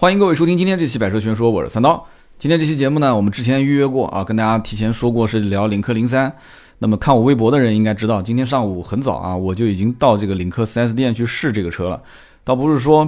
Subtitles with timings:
[0.00, 2.02] 欢迎各位收听今天这期百车全说，我是三刀。
[2.38, 6.34] 今天这期节目呢，我们之前预约过啊，跟大家提前说过是聊领克零三。
[6.78, 12.02] 那么看我微博的人应该知道，今天上午很早啊，我就已经到这个领克 4S 店去试这个车了。
[12.44, 13.06] 倒不是说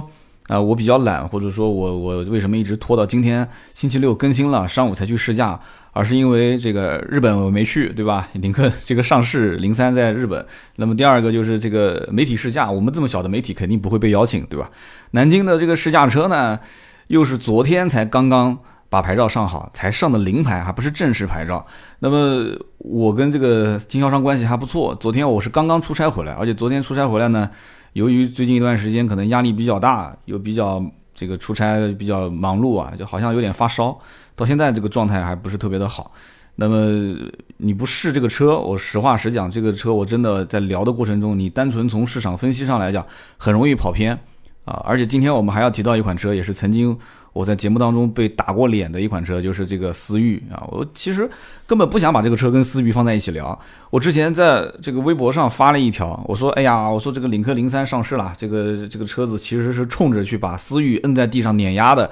[0.49, 5.59] 啊我比较懒，或者说我我为什么一直拖到今天星期六更新了，上午才去试驾，
[5.93, 8.27] 而是因为这个日本我没去，对吧？
[8.35, 10.45] 领克这个上市零三在日本。
[10.75, 14.69] 那么第二个就是这个媒体试驾，我们这么小的媒体肯定不会被邀请，对吧？
[15.11, 16.59] 南京的这个试驾车呢，
[17.07, 18.59] 又是昨天才刚刚。
[18.89, 21.65] 把牌照上好，才上的临牌，还不是正式牌照。
[21.97, 22.45] 那么
[22.77, 24.93] 我跟这个经销商关系还不错。
[24.99, 27.49] 昨天我是刚刚出差回来，而且昨天出差回来呢，
[27.93, 30.79] 由于最近一段时间可能压力比较大，又比较
[31.15, 33.97] 这个出差比较忙碌啊，就好像有点发烧，
[34.35, 36.11] 到现在这个状态还不是特别的好。
[36.55, 37.15] 那么
[37.57, 43.05] 你不试这个车，我实话实讲，这个车我真的在聊的过程中，你单纯从市场分析上来讲，
[43.37, 44.17] 很容易跑偏
[44.65, 44.81] 啊。
[44.85, 46.97] 而且今天我们还要提到一款车，也是曾经。
[47.33, 51.27] 我在节目当中被打过脸的一款车就是这个思域啊，我其实
[51.65, 53.59] 根本不想把这个车跟思域放在一起聊。
[53.89, 62.11] 我之前在这个微博上发了一条，我说：“哎呀，我说这个领克零三上市了，这个这个车子其实是冲着去把思域摁在地上碾压的，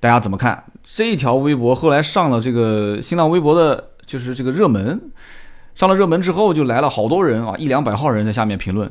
[0.00, 5.00] 大家怎么看？”这一条微博后来上了这个新浪微博的，就是这个热门，
[5.74, 8.90] 上了热门之后就来了好多人啊，一两百号人在下面评论。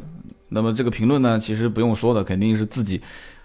[0.49, 3.01] 那么这个评论呢，其实不用说的，肯定是自己。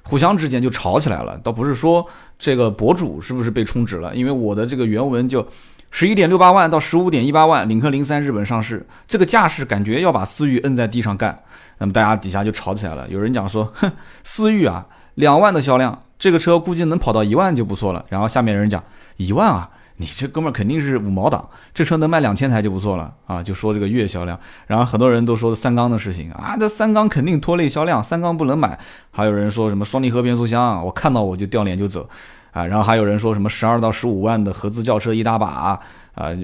[0.07, 2.07] 互相之间就吵起来了，倒不是说
[2.39, 5.47] 这个博主是不是被充值了，因为我的这个原文就
[5.91, 11.35] 十一点六八万到十五点一八万，领克零三日本上市，这个架势感觉要把思域摁在地上干，
[11.79, 13.91] 那么大家底下就吵起来了，有人讲说，哼，
[14.23, 18.83] 思域啊，两万的销量，这个车估计能跑到一万就不错了，然后下面人讲
[19.17, 19.70] 一万啊。
[19.97, 23.41] 你这哥们儿肯定是五毛党，这车能卖两千台就不错了啊！
[23.41, 28.77] 就说这个月销量，然后很多人都说三缸的事情啊，这三缸肯定拖累销量，三缸不能买。
[29.12, 32.09] 还有人说什么双离合变速箱，我看到我就掉脸就走
[32.51, 32.67] 啊！
[32.67, 35.81] 然后还有人说什么十二到十五万的合资轿车一大把啊！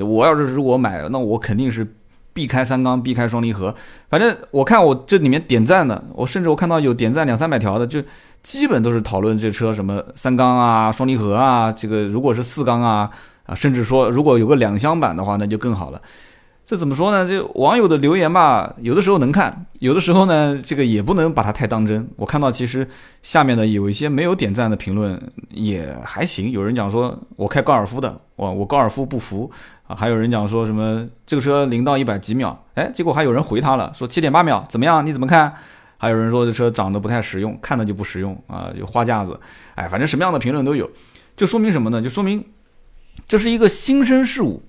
[0.06, 1.84] 我要是如果买，那我肯定是
[2.32, 3.74] 避开三缸，避开双离合。
[4.08, 8.00] 反正我看我这里面点赞的，我甚至我看到有点赞两三百条的，就
[8.42, 13.10] 基本都是讨论这车什么三缸啊、双离合啊，这个如果是四缸啊。
[13.46, 16.00] 啊，甚至说如果有个两厢版的话，那就更好了。
[16.64, 17.26] 这怎么说呢？
[17.26, 22.08] 这网友的留言吧，有的时候能看，有的时候呢，这个也不能把它太当真。
[22.14, 22.86] 我看到其实
[23.24, 25.20] 下面的有一些没有点赞的评论
[25.50, 26.52] 也还行。
[26.52, 29.50] 有人讲说我开高尔夫的，我我高尔夫不服
[29.88, 29.96] 啊。
[29.96, 35.04] 还有人讲说什么这个车零到一百几秒，哎，结果还有人回他了，说七点八秒怎么样？
[35.04, 35.52] 你怎么看？
[36.00, 39.38] 还有人说这车长得不太实用，看着就不实用啊，有花架子。
[39.74, 40.90] 哎，反正什么样的评论都有，
[41.36, 42.00] 就说明什么呢？
[42.00, 42.42] 就说明。
[43.28, 44.62] 这是一个新生事物，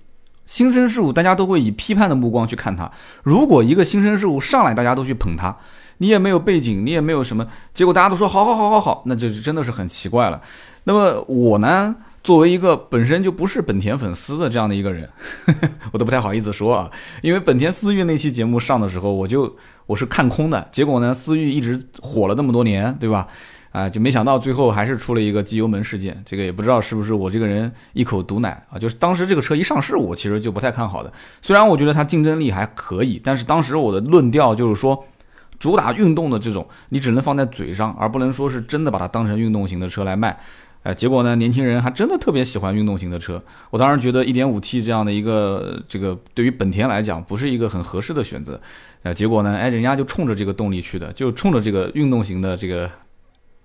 [0.44, 2.90] 新生事物大家都会以批判的目光去看它。
[3.22, 5.56] 如果一个新生事物上来，大家都去捧它，
[5.98, 10.42] 你也没有背景，你也没有什么，结果大家都说好好好好好，那就真的是很奇怪了。
[10.84, 15.08] 那么我呢，作为一个本身就不是本田粉丝的这样的一个人，
[15.92, 16.90] 我都不太好意思说啊，
[17.22, 19.56] 因为本田思域那期节目上的时候，我就
[19.86, 23.26] 我是看空的，结果呢，思域一直火了那么多年，对吧？
[23.72, 28.78] 啊，就没想到最后还是出了一个机油门事件，这个也不知道是不是我这个人一口毒奶啊。
[28.78, 31.10] 就是当时这个车一上市，我其实就不太看好的。
[31.40, 35.02] 虽然我觉得它竞争力还可以，但是当时我的论调就是说，
[35.58, 40.38] 主打运动的这种，你只能放在嘴上，而不能说是真的把它当成运动型的车来卖。
[40.82, 43.42] 哎，结果呢，年轻人还真的特别喜欢运动型的车。
[43.70, 48.60] 我当时觉得 1.5T 这样的一个这个对于本田来讲不是一个很合适的选择。
[49.02, 52.90] 呃，结果呢，哎，人家就冲着这个动力去的，就冲着这个运动型的这个。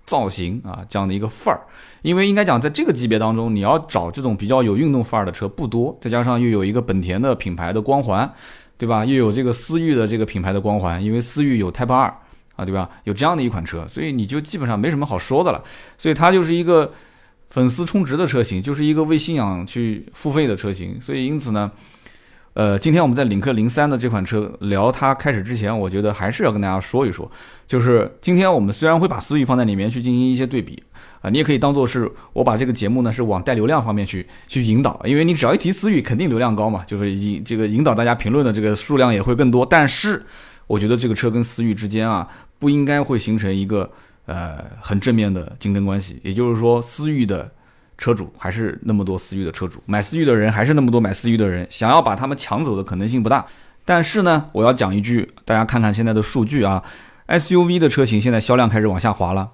[0.08, 1.60] 造型啊，这样的一个范儿，
[2.00, 8.32] 因为应该讲，在这个级别当中，你要找这种比较有运动范儿的车不多，再加上又有一个本田的品牌的光环，
[8.78, 9.04] 对吧？
[9.04, 12.06] 又有这个思域的这个品牌的光环，因为思域有 Type 二
[12.56, 12.88] 啊，对吧？
[13.04, 15.62] 有这样的一款车，所以你就基本上没什么好说的了。
[15.98, 16.90] 所以它就是一个
[17.50, 21.00] 粉丝充值的车型，就是一个为信仰去付费的车型。
[21.00, 21.70] 所以因此呢。
[22.54, 27.30] 呃，今天我们在领克零三的这款车聊它开始之前，我觉得还是要跟大家说一说，
[27.68, 30.82] 就是今天我们虽然会把思域放在里面去进行一些对比
[31.20, 39.64] 啊，你也可以当做是我把这个节目呢是往带流量方面去去引导，因为你只要一提思域，肯定流量高嘛，就是引这个引导大家评论的这个数量也会更多。
[39.64, 40.20] 但是
[40.66, 42.26] 我觉得这个车跟思域之间啊，
[42.58, 43.88] 不应该会形成一个
[44.28, 47.50] 呃很正面的竞争关系，也就是说思域的。
[48.00, 53.44] 车主还是那么多思域的车主，买思域的人还是那么多买思域的人，想要把他们抢走的可能性不大。
[53.84, 56.80] 但是呢，我要讲一句，大家看看现在的数据啊
[57.26, 59.50] ，SUV 的车型现在销量开始往下滑了。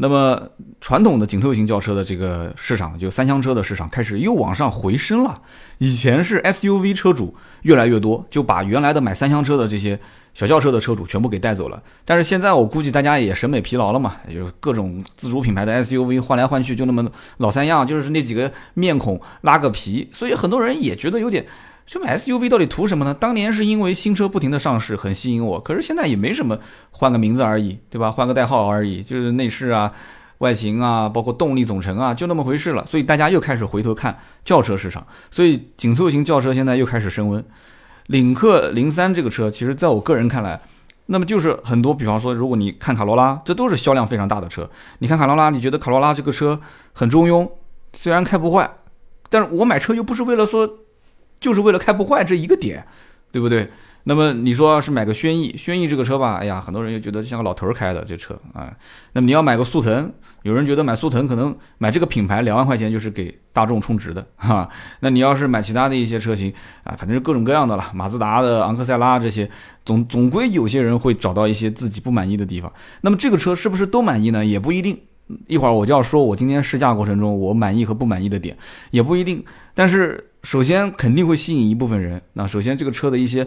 [0.00, 0.40] 那么
[0.80, 5.34] 传统的紧凑型轿车的这个市场，就三厢车的市场开始又往上回升了。
[5.78, 9.98] 以前是 SUV 车主越来越多，就把原来的买三厢车的这些
[10.34, 11.82] 小轿车的车主全部给带走了。
[12.04, 17.04] 但是现在我估计大家也审美疲劳了嘛，也就各种自主品牌的 SUV 换来换去就那么
[17.38, 21.44] 老三样，就是那几个面孔拉个皮，所以很多人也觉得有点。
[21.88, 23.14] 这买 SUV 到底图什么呢？
[23.14, 25.58] 当年是因为新车不停的上市，很吸引我。
[25.58, 26.58] 可是现在也没什么，
[26.90, 28.12] 换个名字而已，对吧？
[28.12, 29.90] 换个代号而已，就是内饰啊、
[30.36, 32.84] 外形啊，包括动力总成啊，就那么回事了。
[32.84, 37.42] 所以大家又开始回头看轿车市场，所以紧凑型轿车现在又开始升温。
[38.08, 40.60] 领克零三这个车，其实在我个人看来，
[41.06, 44.68] 那么就是很多，比方说，如果你看卡罗拉，这都是销量非常大的车。
[44.98, 46.60] 你看卡罗拉，你觉得卡罗拉这个车
[46.92, 47.50] 很中庸，
[47.94, 48.70] 虽然开不坏，
[49.30, 50.68] 但是我买车又不是为了说。
[51.40, 52.84] 就是为了开不坏这一个点，
[53.30, 53.70] 对不对？
[54.04, 58.72] 那么你说是买个轩逸，轩逸这个车吧，哎呀，很多人又觉得像个老头儿开的这车啊。
[59.12, 60.10] 那么你要买个速腾，
[60.44, 64.66] 有人觉得买速腾可能买这个品牌两万块钱就是给大众充值的 哈。
[65.00, 66.50] 那你要是买其他的一些车型
[66.84, 69.50] 啊，反正是各种各样的了，马自达的、昂克赛拉这些，
[69.84, 72.72] 总总归有些人会找到一些自己不满意的地方。
[73.02, 74.42] 那么这个车是不是都满意呢？
[74.42, 74.98] 也不一定。
[75.48, 78.56] 一会儿我就要说我今天试驾过程中我满意和不满意的点，
[78.90, 79.44] 也不一定。
[79.74, 80.27] 但是。
[80.42, 82.20] 首先肯定会吸引一部分人。
[82.32, 83.46] 那首先这个车的一些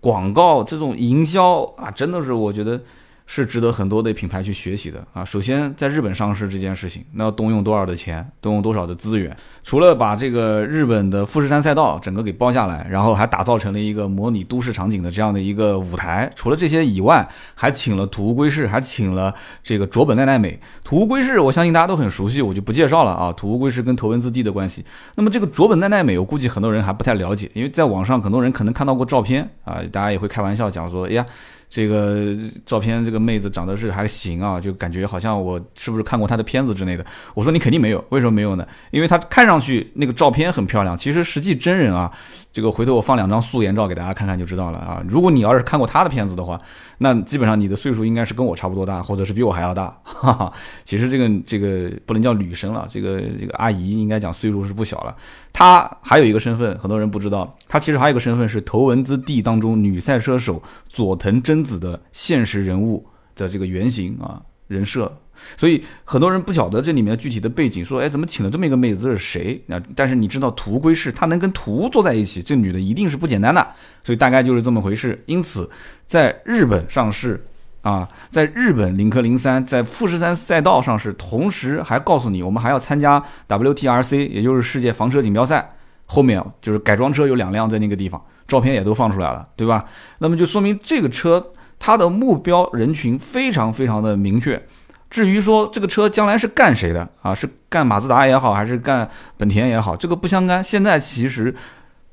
[0.00, 2.80] 广告这种营销啊，真的是我觉得。
[3.28, 5.24] 是值得很多的品牌去学习的啊！
[5.24, 9.36] 首先，在日本上市这件事情，那要动用多少的钱，动用多少的资源？
[9.66, 16.30] 除了把这个日本的富士山赛道整个给包下来，然后还打造成了一个模拟都市场景的这样的一个舞台。
[16.36, 19.34] 除了这些以外，还请了土屋圭市，还请了
[19.64, 20.56] 这个卓本奈奈美。
[20.84, 23.32] 土屋圭市，我相信大家都很熟悉，我就不介绍了啊。
[23.32, 24.84] 土屋圭市跟头文字 D 的关系。
[25.16, 31.26] 那么这个卓本奈奈美，我估计很多人还不太了解，因为在网上很多人可能看到过照片啊，大家也会开玩笑讲说，哎呀。
[31.68, 32.32] 这个
[32.64, 37.04] 照片，这个妹子长得是还行啊，就感觉好像我是不是看过她的片子之类的？
[37.34, 38.64] 我说你肯定没有，为什么没有呢？
[38.92, 42.12] 因为她看上上去那个照片很漂亮，其实实际真人啊，
[42.52, 45.02] 这个回头我放两张素颜照给大家看看就知道了啊。
[45.08, 46.60] 如果你要是看过她的片子的话，
[46.98, 49.86] 那基本上你的岁数应该是跟我差不多大，或者是比我还要大。
[50.04, 50.52] 哈哈，
[50.84, 55.16] 其实这个这个不能叫女生了，这个这个阿姨应该讲岁数是不小了。
[55.54, 65.10] 她还有一个身份，很多人不知道，她其实还有一个身份是头文字 D 当中女赛车手佐藤真子的现实人物的这个原型啊人设。
[65.56, 69.62] 所以很多人不晓得这里面具体的背景，说哎怎么请了这么一个妹子这是谁？
[69.66, 73.66] 那但是你知道图归是，她能跟图坐在一起，这女的一定是不简单的。
[74.02, 75.22] 所以大概就是这么回事。
[75.26, 75.68] 因此，
[76.06, 77.44] 在日本上市
[77.82, 85.68] 啊，在日本领克零三在富士山赛道上市，同时还告诉你我们还要参加 WTRC，也就是世界房车锦标赛。
[86.06, 89.84] 后面就是改装车有两辆在那个地方，照片也都放出来了，对吧？
[90.18, 94.60] 那么就说明这个车它的目标人群非常非常的明确。
[95.08, 97.34] 至于说这个车将来是干谁的啊？
[97.34, 100.62] 是干马自达也好，还是干本田也好，这个不相干。
[100.62, 101.54] 现在其实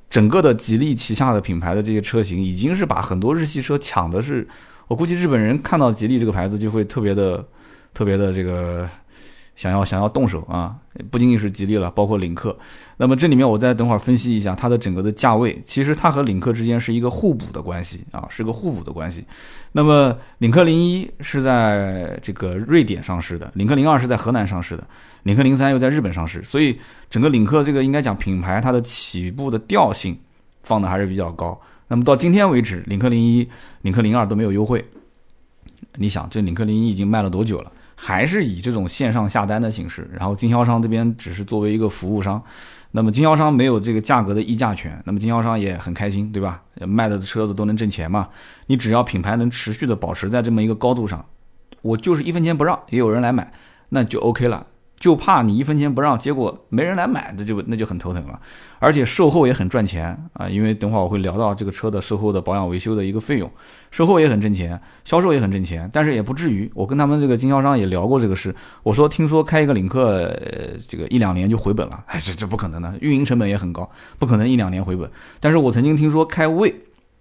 [0.10, 4.48] 整个的吉利旗下的品牌的这些车型，已经是把很多日系车抢的是，
[4.88, 7.44] 我估计日本人看到吉利这个牌子就会特别的、
[7.94, 8.88] 特别的这个。
[9.56, 10.76] 想要想要动手啊，
[11.12, 12.58] 不仅仅是吉利了，包括领克。
[12.98, 19.24] 那么这里面我再等会儿分析一下它的整个的价位，其实它和领克之间是一个互补的关系啊，是个互补的关系。
[19.74, 24.88] 那么领克零一是在这个瑞典上市的，领克零二是在河南上市的，
[25.24, 26.80] 领克零三又在日本上市，所以
[27.10, 30.18] 整个领克这个应该讲品牌它的起步的调性
[30.62, 31.60] 放的还是比较高。
[31.88, 33.48] 那么到今天为止，领克零一、
[33.82, 34.84] 领克零二都没有优惠。
[35.96, 37.72] 你想，这领克零一已经卖了多久了？
[37.96, 42.42] 还是以这种线上下单的形式，然后经销商这边只是作为一个服务商，
[42.92, 46.62] 那么经销商没有这个价格的议价权，那么经销商也很开心，对吧？
[46.88, 48.30] 卖的车子都能挣钱嘛。
[48.68, 51.26] 你只要品牌能持续的保持在这么一个高度上，
[51.82, 53.52] 我就是一分钱不让，也有人来买，
[53.90, 54.68] 那就 OK 了。
[55.04, 58.40] 就怕你一分钱不让，结果没人来买，那就那就很头疼了。
[58.80, 63.52] 而且售后也很赚钱啊，因为等会儿我会聊到这个车的售后的保养维修的一个费用，
[63.92, 66.72] 售后也很挣钱，销售也很挣钱，但是也不至于。
[66.74, 75.12] 我跟他们这个经销商也聊过这个事，我说听说开一个领克，呃，这个一两年就回本了，哎，这这不可能的，运营成本也很高，不可能一两年回本。
[75.42, 76.74] 但是我曾经听说开魏。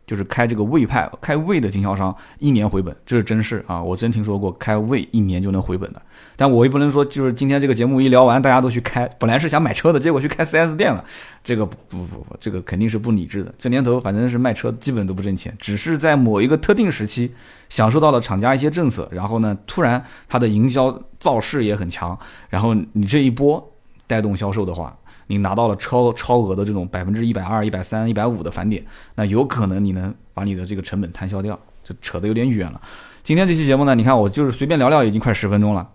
[0.07, 3.83] 就是开这个魏派开魏的经销商一年回本，这是真事啊！
[3.83, 6.03] 我真听说过开魏一年就能回本的。
[6.37, 9.09] 但我也不能说，就是今天这个节目一聊完，大家都去开。
[9.19, 11.05] 本来是想买车的，结果去开 4S 店了，
[11.45, 13.55] 这个不不不不，这个肯定是不理智的。
[13.59, 17.33] 这年头反正是卖车基本都不挣钱，只是在某一个特定时期
[17.69, 22.19] 享受到了厂家一些政策，然后呢，突然它的营销造势也很强，
[22.49, 23.73] 然后你这一波
[24.07, 24.97] 带动销售的话。
[25.33, 28.85] 你拿到了超超额的这种百分之一百二、一百三、一百五的返点，
[29.15, 32.79] 那有可能你能把你的这个成本摊销掉，就扯得有点远了。
[33.23, 35.89] 今天这期节目呢，你看我就是随便聊聊，已经快十分钟了。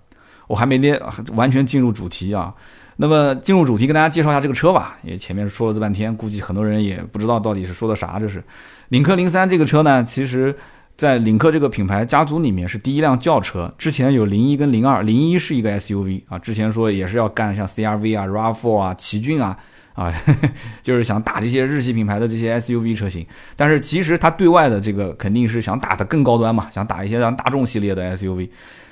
[0.47, 0.99] 我还没列
[1.33, 2.51] 完全进入主题啊。
[2.95, 4.97] 那么进入主题，跟大家介绍一下这个车吧。
[5.03, 8.19] 因为前面说了这半天，估计很多人也不知道到底是说的啥。
[8.19, 8.43] 这是
[8.89, 10.57] 领克零三这个车呢，其实
[10.97, 13.71] 在领克这个品牌家族里面是第一辆轿车。
[13.77, 19.55] 之前有零一跟零二，零一是一个 SUV 啊，之前说也是要干像 CRV 啊、RAV4 啊、奇骏啊
[19.93, 20.11] 啊，
[20.81, 23.23] 就是想打这些日系品牌的这些 SUV 车型。
[23.55, 28.49] 但是其实它对外的这个肯定是想打的更高端嘛，想打一些像大众系列的 SUV。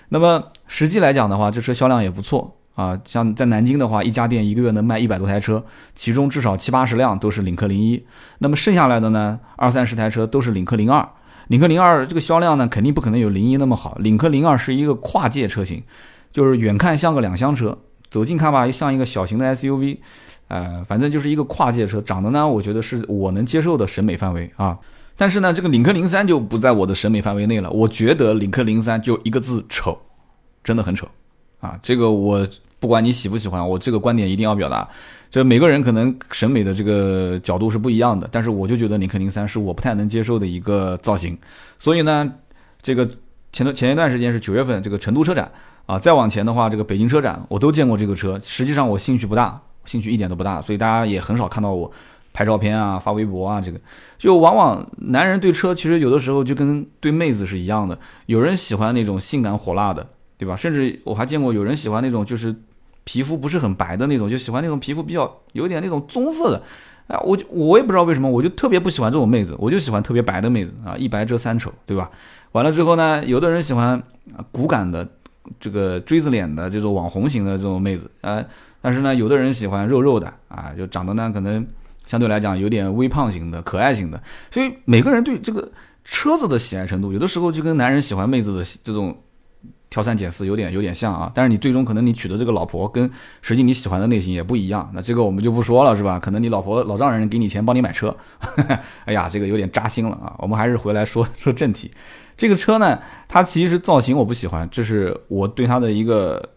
[0.09, 2.55] 那么实际来讲的话，这车销量也不错。
[2.75, 5.63] 啊，像在南京的话，一家店一个月能卖一百多台车，
[5.95, 8.05] 其中至少七八十辆都是领克零一。
[8.39, 11.07] 那么剩下来的呢，二三十台车都是领克零二。
[11.47, 13.95] 领克零二这个销量呢，肯定不可能有零一那么好。
[13.99, 15.83] 领克零二是一个跨界车型，
[16.31, 17.77] 就是远看像个两厢车，
[18.09, 19.97] 走近看吧又像一个小型的 SUV。
[20.47, 24.77] 呃，反正就是一个跨界车，长得呢，我觉得是我能接受的审美范围啊。
[25.17, 27.69] 但是呢，这个领克零三就不在我的审美范围内了。
[27.69, 29.97] 我觉得领克零三就一个字丑，
[30.63, 31.07] 真的很丑
[31.59, 31.79] 啊。
[31.81, 32.47] 这个我。
[32.77, 34.87] 不管你喜不喜欢，我这个观点一定要表达。
[35.29, 41.37] 这每个人可能审美的这个角度是不一样的，但是我就觉得领克零三是我不太能接受的一个造型。
[41.77, 42.31] 所以呢，
[42.81, 43.05] 这个
[43.51, 45.51] 前段前一段时间是九月份这个成都车展
[45.87, 48.39] 啊，再往前的话，这个北京车展我都见过这个车。
[48.41, 51.91] 实际上我兴趣不大，兴趣一点都不大，所以大家也很少看到我
[52.31, 53.59] 拍照片啊、发微博啊。
[53.59, 53.81] 这个
[54.17, 60.55] 就往往男人对车其实有的时候就跟对妹子是一样的，有人喜欢那种性感火辣的，对吧？
[60.55, 62.55] 甚至我还见过有人喜欢那种就是。
[63.05, 66.61] 皮肤不是很白的那种，就喜欢那种皮肤比较有点那种棕色的，
[67.07, 72.09] 啊，我就我也不知道为什么，我就特别不喜欢这种妹子，我就喜欢特别白的妹子啊，一白遮三丑，对吧？
[72.51, 74.01] 完了之后呢，有的人喜欢
[74.51, 75.07] 骨感的
[75.59, 78.43] 这个锥子脸的这种网红型的这种妹子，啊，
[78.81, 81.65] 但是呢，有的人喜欢肉肉的啊，就长得呢可能
[82.07, 84.19] 相对来讲有点微胖型的、可爱型的，
[84.49, 85.71] 所以每个人对这个
[86.03, 89.15] 车子的喜爱程度，有的时候就跟男人喜欢妹子的这种。
[89.95, 93.09] 挑三拣四有点有点像啊，但是你最终可能你娶的这个老婆跟
[93.41, 96.19] 实际你喜欢的类型也不一样，那这个我们就不说了是吧？
[96.19, 98.13] 可能你老婆老丈人给你钱帮你买车，
[99.05, 100.35] 哎呀，这个有点扎心了啊。
[100.39, 101.89] 我们还是回来说说正题，
[102.35, 102.99] 这个车呢，
[103.29, 106.49] 它其实造型我不喜欢，这是我对它的一个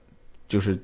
[0.49, 0.76] 就是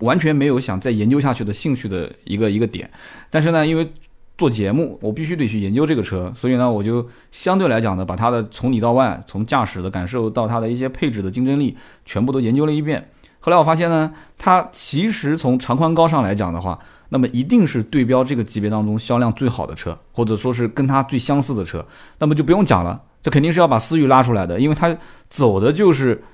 [0.00, 2.90] 完全没有想再研究下去的兴趣的一个一个点，
[3.30, 3.90] 但是呢，因为。
[4.36, 13.08] 做节目，我必须得去研究这个车，所以呢，我就相对来讲呢，把它的从里到外，从驾驶的感受到它的一些配置的竞争力，全部都研究了一遍。
[13.38, 16.78] 后来我发现呢，它其实从长宽高上来讲的话，
[17.10, 21.86] 那么一定是对标这个级别当中销量最好的车，或者说是跟它最相似的车。
[22.18, 24.96] 那么就不用讲了，这肯定是要把思域拉出来的，因为它
[25.28, 26.24] 走的就是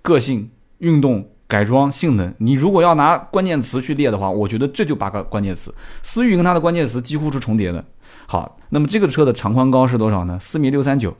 [0.00, 1.28] 个性、运动。
[1.52, 5.70] 改装性能，你如果要拿关键词去列的话，我觉得这就八个关键词，
[6.02, 7.84] 思域跟它的关键词几乎是重叠的。
[8.26, 10.38] 好，那么这个车的长宽高是多少呢？
[10.40, 11.14] 四米六三九，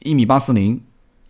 [0.00, 0.78] 一米八四零，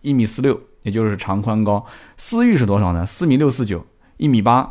[0.01, 1.85] 一米四六，也就是长宽高。
[2.17, 3.05] 思域是多少呢？
[3.05, 3.85] 四米六四九，
[4.17, 4.69] 一米八，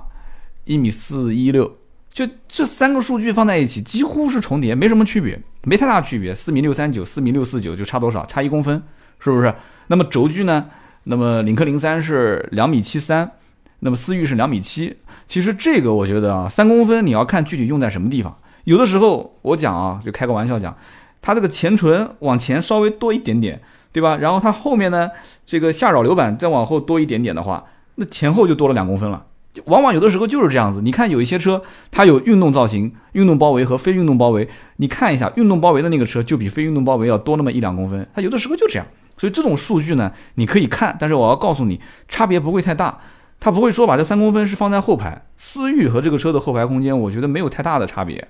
[0.67, 1.73] 一米四一六，
[2.11, 6.35] 就这三个数据放在一起，几乎是重叠，没什么区别，没太大区别。
[6.35, 8.27] 四米六三九，四米六四九就差多少？
[8.27, 8.83] 差一公分，
[9.19, 9.55] 是不是？
[9.87, 10.67] 那么轴距呢？
[11.05, 13.33] 那么领克零三是两米七三。
[13.81, 18.37] 那么思域是两米七，其实这个我觉得啊，三公分你要看具体用在什么地方。
[18.65, 20.77] 有的时候我讲啊，就开个玩笑讲，
[21.21, 23.61] 它这个前唇往前稍微多一点点，
[23.93, 24.17] 对吧？
[24.19, 25.09] 然后它后面呢，
[25.47, 29.25] 这个下扰流板再往后多一点点的话，那前后就多了两公分了。
[29.65, 30.83] 往往有的时候就是这样子。
[30.83, 38.87] 你看有一些车，它有运动造型、运动包围和非运动包围，你看一下运动包围的那个车就比非运动包围要多那么一两公分，它有的时候就这样。
[39.17, 43.01] 所以这种数据呢，你可以看，但是我要告诉你，差别不会太大。
[43.41, 48.29] 他不会说把这三公分是放在后排，思域和这个车的后排空间，我觉得没有太大的差别。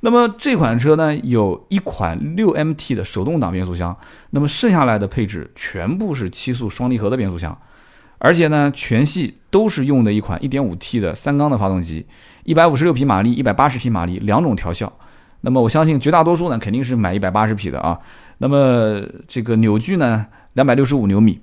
[0.00, 3.96] 那么这款车呢，有一款六 MT 的手动挡变速箱，
[4.30, 7.58] 那么剩下来的配置全部是七速双离合的变速箱，
[8.18, 12.06] 而且呢，全系都是用的一款 1.5T 的三缸的发动机，
[12.44, 14.92] 一百五十六匹马力，一百八十匹马力两种调校。
[15.40, 17.98] 那么我相信绝大多数呢，肯定是买一百八十匹的啊。
[18.38, 21.40] 那么这个扭矩呢，两百六十五牛米。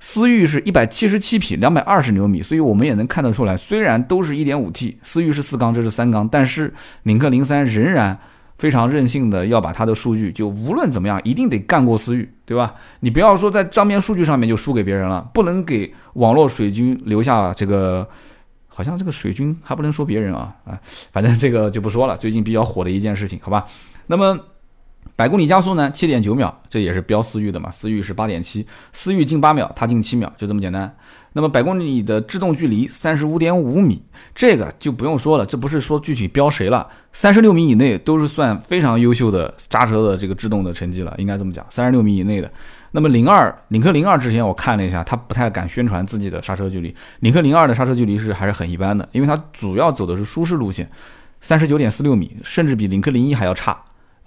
[0.00, 8.16] 思域是一百七十七匹，两百二十牛米，所以我们也能看得出来，虽然都是一点五 T，思域是四缸，这是三缸，但是领克零三仍然
[8.58, 12.74] 非常任性的要把它的数据，就无论怎么样，一定得干过思域，对吧？
[13.00, 18.08] 你不要说在账面数据上面就输给别人了，不能给网络水军留下这个，
[18.68, 20.78] 好像这个水军还不能说别人啊啊，
[21.10, 23.66] 反正这个就不说了，最近比较火的一件事情，好吧？
[24.06, 24.38] 那么。
[25.18, 27.68] 百公里加速呢，七点九秒，这也是标思域的嘛？
[27.72, 30.94] 思域是八点七，思域近八秒，它近七秒，就这么简单。
[31.32, 34.00] 那么百公里的制动距离三十五点五米，
[34.32, 42.48] 这个就不用说了，这不是说具体标谁了，三十六米以内都是算非常优秀的刹车的这个制动的成绩了，应该这么讲，三十六米以内的
[42.92, 46.94] 那么零二领克零二之前我看了一下，它不太敢宣传自己的刹车距离。
[47.18, 50.88] 领克零二的刹车距离是还是很一般的，因为它主要走的是舒适路线，
[51.40, 53.76] 三十九点四六米，甚至比领克零一还要差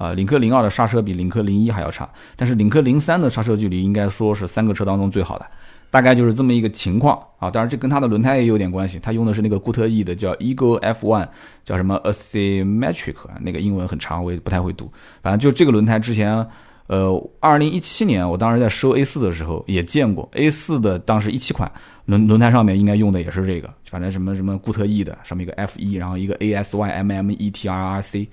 [0.01, 0.13] 啊。
[0.13, 5.45] 领克零二的刹车比领克零一还要差，但是领克零三的刹车距离应该说是三个车当中最好的，
[5.89, 7.51] 大概就是这么一个情况啊。
[7.51, 11.27] 当然这跟它的轮胎也有点关系，它用的是那个固特异的叫 Eagle F1，
[11.63, 14.91] 叫什么 Asymmetric，那个英文很长，我也不太会读，
[15.21, 16.47] 反正就这个轮胎之前。
[16.87, 21.71] 呃，二零一七年，我当时在收 A 四的时候也见过 A 四的，当时一七款
[22.03, 28.27] 轮轮胎上面应该用的也是这个，反正什么什么固特异的，上面一个 F 一，然后一个 A S Y M M E T R R C，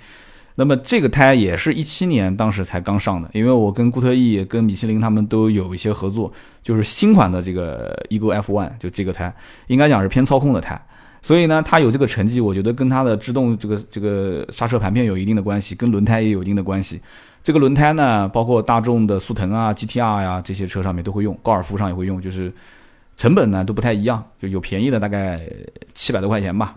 [0.60, 6.32] 那么这个胎也是一七年当时才刚上的，因为我跟固特异、跟米其林他们都有一些合作，
[6.64, 9.32] 就是新款的这个 Eagle F One 就这个胎，
[9.68, 10.76] 应该讲是偏操控的胎，
[11.22, 17.00] 所以呢，它有这个成绩，我觉得跟它的制动这个这个刹车盘片有一定的关系，跟轮胎也有一定的关系。
[17.44, 22.52] 这个轮胎呢，包括大众的速腾啊、GTR 呀这些车上面都会用，高尔夫上也会用，就是
[23.16, 25.40] 成本呢都不太一样，就有便宜的大概
[25.94, 26.74] 七百多块钱吧。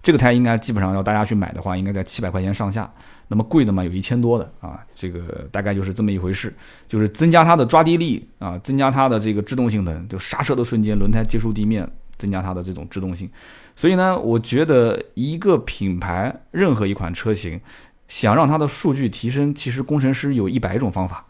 [0.00, 2.88] 这个胎应该基本上要大家去买的话，应该在七百块钱上下。
[3.28, 6.54] 那么贵的嘛，有一千多的啊，这个大概就是这么一回事，
[6.88, 13.30] 就是增加它的抓地力啊，增加它的这个制动性能，就刹车的瞬间轮胎接触地面，增加它的这种制动性。
[13.74, 17.60] 所以呢，我觉得一个品牌任何一款车型。
[18.08, 21.26] 想让它的数据提升，其实工程师有一百种方法。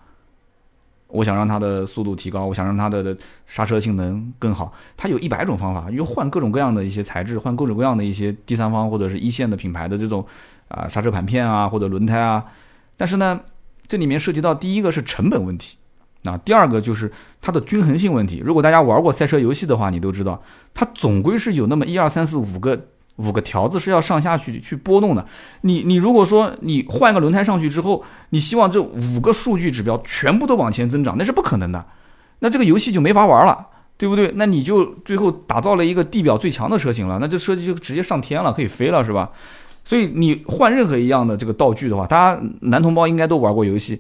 [1.09, 10.23] 我想让它的速度提高，我想让它的刹车性能更好，它有一百种方法，又换各种各样的一些材质，换各种各样的一些第三方或者是一线的品牌的这种
[10.69, 12.43] 啊刹车盘片啊或者轮胎啊。
[12.97, 13.41] 但是呢，
[13.87, 15.77] 这里面涉及到第一个是成本问题，
[16.23, 18.43] 那第二个就是它的均衡性问题。
[18.45, 20.43] 如果大家玩过赛车游戏的话，你都知道，
[20.75, 22.89] 它总归是有那么一二三四五个。
[23.19, 25.25] 五个条子是要上下去去波动的，
[25.63, 31.83] 你你如果说你换个轮胎上去之后，你希望这五个数据指标全部都往前增长，那是不可能的，
[32.41, 34.31] 那这个游戏就没法玩了，对不对？
[34.35, 39.31] 那你就最后打造了一个地表最强的车型了，那这车就直接上天了，可以飞了，是吧？
[39.87, 43.99] 所以你换任何一样的这个道具的话，大家男同胞应该都玩过游戏。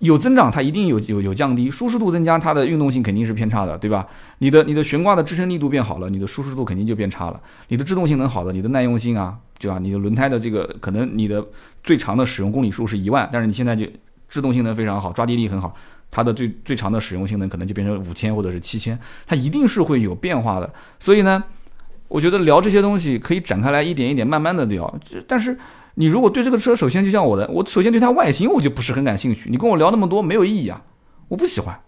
[0.00, 4.04] 有增长，它一定有有有降低，舒适度增加，它的运动性肯定是偏差的，对吧？
[4.38, 7.40] 你的你的悬挂的支撑力度变好了，你的舒适度肯定就变差了。
[7.68, 9.78] 你的制动性能好的，你的耐用性啊，对吧？
[9.78, 11.46] 你的轮胎的这个可能你的
[11.84, 13.86] 最长的使用公里数是一万，但是你现在就
[14.28, 15.76] 制动性能非常好，抓地力很好，
[16.10, 20.72] 它的最最长的使用性能可能就变成五千或者是七千，它一定是会有变化的。
[20.98, 21.44] 所以呢，
[22.10, 24.94] 我觉得聊这些东西可以展开来一点一点慢慢的聊，
[25.26, 25.58] 但是。
[25.94, 29.50] 你如果对这个车，首先就像我的，我首先对它外形我就不是很感兴趣。
[29.50, 30.80] 你跟我聊那么多没有意义啊，
[31.28, 31.78] 我不喜欢，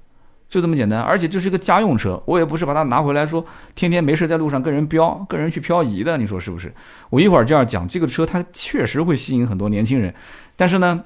[0.49, 1.01] 就这么简单。
[1.01, 3.43] 而且这是一个家用车，我也不是把它拿回来说
[3.77, 6.19] 天天没事在路上跟人飙，跟人去漂移的。
[6.19, 6.75] 你说是不是？
[7.11, 10.13] 我一会儿这样讲，这个车它确实会吸引很多年轻人。
[10.57, 11.01] 但是呢，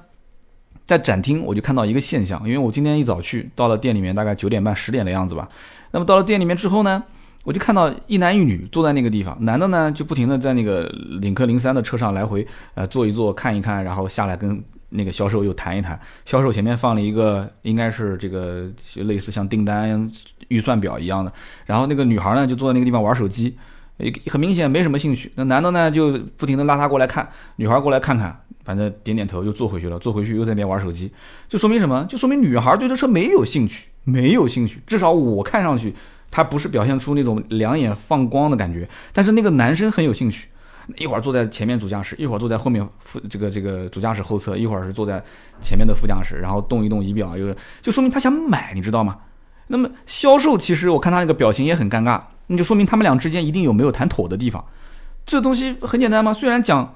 [0.85, 5.47] 在展厅我就看到一个现象，因为我今天一早去到了店里面，大概九点半十点的样子吧。
[5.91, 7.03] 那么到了店里面之后呢？
[7.47, 10.83] 我就看到一男一女坐在那个地方，男的呢就不停的在那个
[11.21, 15.97] 领克零三的车上来回呃坐一坐看一看，然后下来跟那个销售又谈一谈。
[16.25, 20.11] 销售前面放了一个应该是这个类似像订单
[20.49, 21.31] 预算表一样的，
[21.65, 23.55] 然后那个女孩呢就坐在那个地方玩手机，
[24.25, 25.31] 很明显没什么兴趣。
[25.35, 31.09] 那男的呢就不停的拉她过来看，女孩过来看看，反正点点头又坐回去了，坐回去又在那边玩手机，
[31.47, 32.05] 就说明什么？
[32.09, 35.93] 就说明女孩对这车没有兴趣，没有兴趣，至少我看上去。
[36.29, 40.47] 他不是表现出那种两眼放光的感觉，但是那个男生很有兴趣，
[40.97, 45.23] 一会儿坐在前面主驾驶，一会儿坐在后面副这个这个主驾驶后侧，一会儿是坐在
[45.61, 49.17] 前面的副驾驶，然后动一动仪表，就是就说明他想买，你知道吗？
[49.67, 54.63] 那么销售其实我看他那个表情也很尴尬，那就说明他们俩之间一定有没有谈妥的地方。
[55.25, 56.33] 这东西很简单吗？
[56.33, 56.95] 虽然讲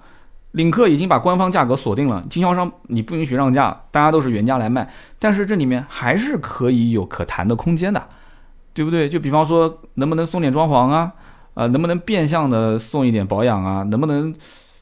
[0.52, 4.90] 领克已经把官方价格锁定了，经销商你不允许让价，大家都是原价来卖，
[5.20, 8.08] 但是这里面还是可以有可谈的空间的。
[8.74, 9.10] 对不对？
[9.10, 11.12] 就比方说，能不能送点装潢啊？
[11.54, 13.84] 啊，能不能变相的送一点保养啊？
[13.84, 14.34] 能不能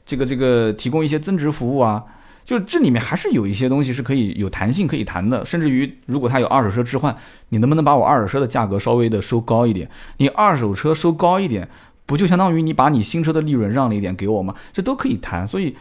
[0.06, 2.04] 这个这个提供一些增值服务啊？
[2.44, 5.44] 就这里面还是有一些东西是可以有弹性可以谈的。
[5.44, 7.14] 甚至于，如果他有二手车置换，
[7.48, 9.88] 你能不能把我二手车的价格稍微的收高一点？
[10.18, 11.68] 你二手车收高一点，
[12.06, 14.54] 不就相当于你把你新车的利润让了一点给我吗？
[14.72, 15.46] 这都可以谈。
[15.46, 15.76] 所以。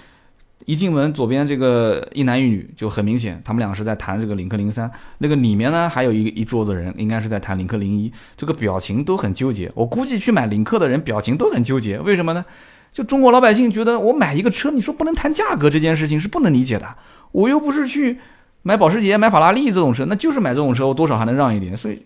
[0.69, 4.87] 一进门，左边这个一男一女就很明显，他们两个是在谈这个领克零三。
[5.17, 8.11] 那个里面呢，还有一一桌子人，应该是在谈领克零一。
[8.37, 9.71] 这个表情都很纠结。
[9.73, 11.97] 我估计去买领克的人表情都很纠结。
[11.99, 12.45] 为什么呢？
[12.93, 16.85] 就中国老百姓觉得，我买一个车，你说不能谈价格这件事情是不能理解的。
[17.31, 18.19] 我又不是去
[18.61, 21.75] 买保时捷、买法拉利这种车，那就是买这种车，我多少还能让一点。
[21.75, 22.05] 所以，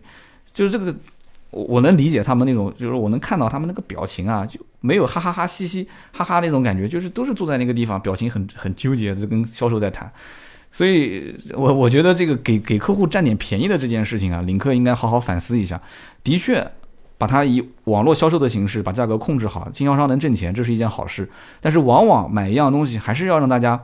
[0.53, 0.95] 就是这个。
[1.53, 10.11] 我我能理解他们那种，就是我能看到他们那个表情啊，就没有哈哈哈嘻嘻哈哈那种感觉，就是都是坐在那个地方，表情很很纠结，就跟销售在谈。
[10.71, 15.79] 所以我我觉得这个给给客户占点便宜的这件事情啊，领克应该好好反思一下。
[16.23, 16.67] 的确，
[17.17, 21.29] 把它以网络销售的形式把价格控制好，经销商能挣钱，这是一件好事。
[21.61, 23.79] 但是往往买一样东西，还是要让大家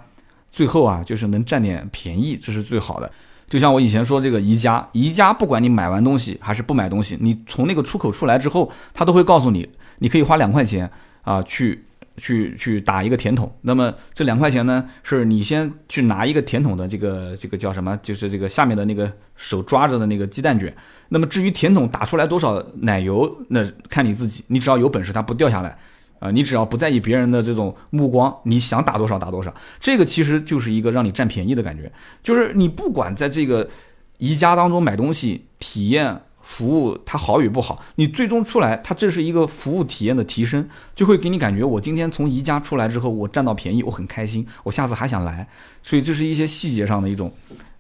[0.52, 3.12] 最后啊，就是能占点便宜，这是最好的。
[3.50, 10.90] 就像我以前说这个宜家，宜家不管你买完东西还是不买东西，你从那个出口出来之后，他都会告诉你，你可以花两块钱
[11.24, 11.86] 啊去。
[12.22, 17.98] 去去打一个甜筒，那么这两块钱呢，是你先去拿一个甜筒的这个这个叫什么？
[18.04, 20.76] 就是这个下面的那个手抓着的那个鸡蛋卷。
[21.08, 25.78] 那么至于甜筒打出来多少奶油，那看你自己，你只要有本事它不掉下来，
[26.20, 29.54] 啊，你只要不在意别人的这种目光，你想打多少打多少。
[29.80, 33.70] 这个其实就是一个让你占便宜的感觉，就是你不管在这个
[34.18, 36.22] 宜家当中买东西体验。
[36.42, 45.48] 服务它好与不好，你最终出来，它这是一个服务体验的提升，就会给你感觉，我今天从宜家出来之后，我占到便宜，我很开心，我下次还想来。
[45.84, 47.32] 所以这是一些细节上的一种，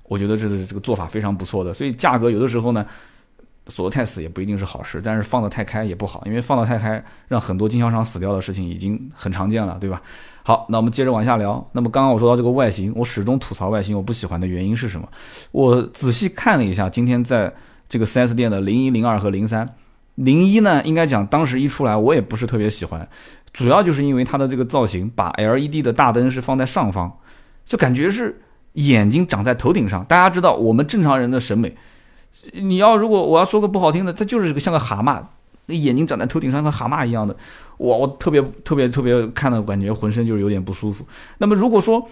[0.03, 1.73] 我觉得这是这个做法非常不错的。
[1.73, 2.85] 所以价格有的时候呢，
[3.69, 10.01] 锁得太死也不一定是好事，但是放得太开也不好，因为放得太开，让很多经销商死掉的事情已经很常见了，对吧？
[10.43, 11.65] 好，那我们接着往下聊。
[11.71, 15.07] 那么刚刚我说到这个外形，我始终吐槽外形，我不喜欢的原因是什么？
[15.51, 17.53] 我仔细看了一下，今天在。
[17.91, 19.67] 这个 4S 店的零一、零二和零三，
[20.13, 23.09] 零一呢，应该讲当时一出来，我也不是特别喜欢，
[23.51, 27.11] 主要就是因为它的这个造型，把 LED 的大灯是放在上方，
[27.65, 28.39] 就感觉是
[28.73, 30.05] 眼睛长在头顶上。
[30.05, 31.75] 大家知道，我们正常人的审美，
[32.53, 35.21] 你要如果我要说个不好听的，它就是个像个蛤蟆，
[35.65, 37.35] 那眼睛长在头顶上，跟蛤蟆一样的，
[37.77, 41.05] 我我特别特别特别看的感觉浑身就是有点不舒服。
[41.37, 42.07] 那么如果说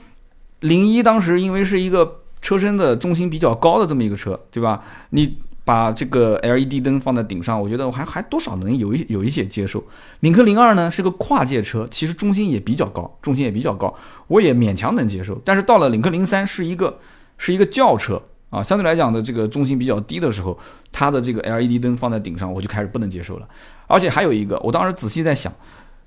[0.59, 4.83] 零一当时因为是一个车身的重心比较高的这么一个车，对吧？
[5.09, 9.83] 你把这个 LED 灯放在顶上，我觉得我还还多少能有一有一些接受。
[10.21, 13.93] 领克零二呢是个跨界车，其实重心也比较高，重心也比较高，
[14.27, 15.41] 我也勉强能接受。
[15.43, 16.99] 但是到了领克零三是一个
[17.37, 18.21] 是一个轿车
[18.57, 20.57] 啊，相对来讲的这个重心比较低的时候，
[20.91, 23.47] 它的这个 LED 灯放在顶上，我就开始不能接受了。
[23.87, 25.53] 而且还有一个，我当时仔细在想，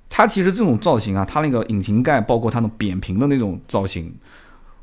[0.09, 4.15] 它其实这种造型啊，它那个引擎盖包括它的扁平的那种造型。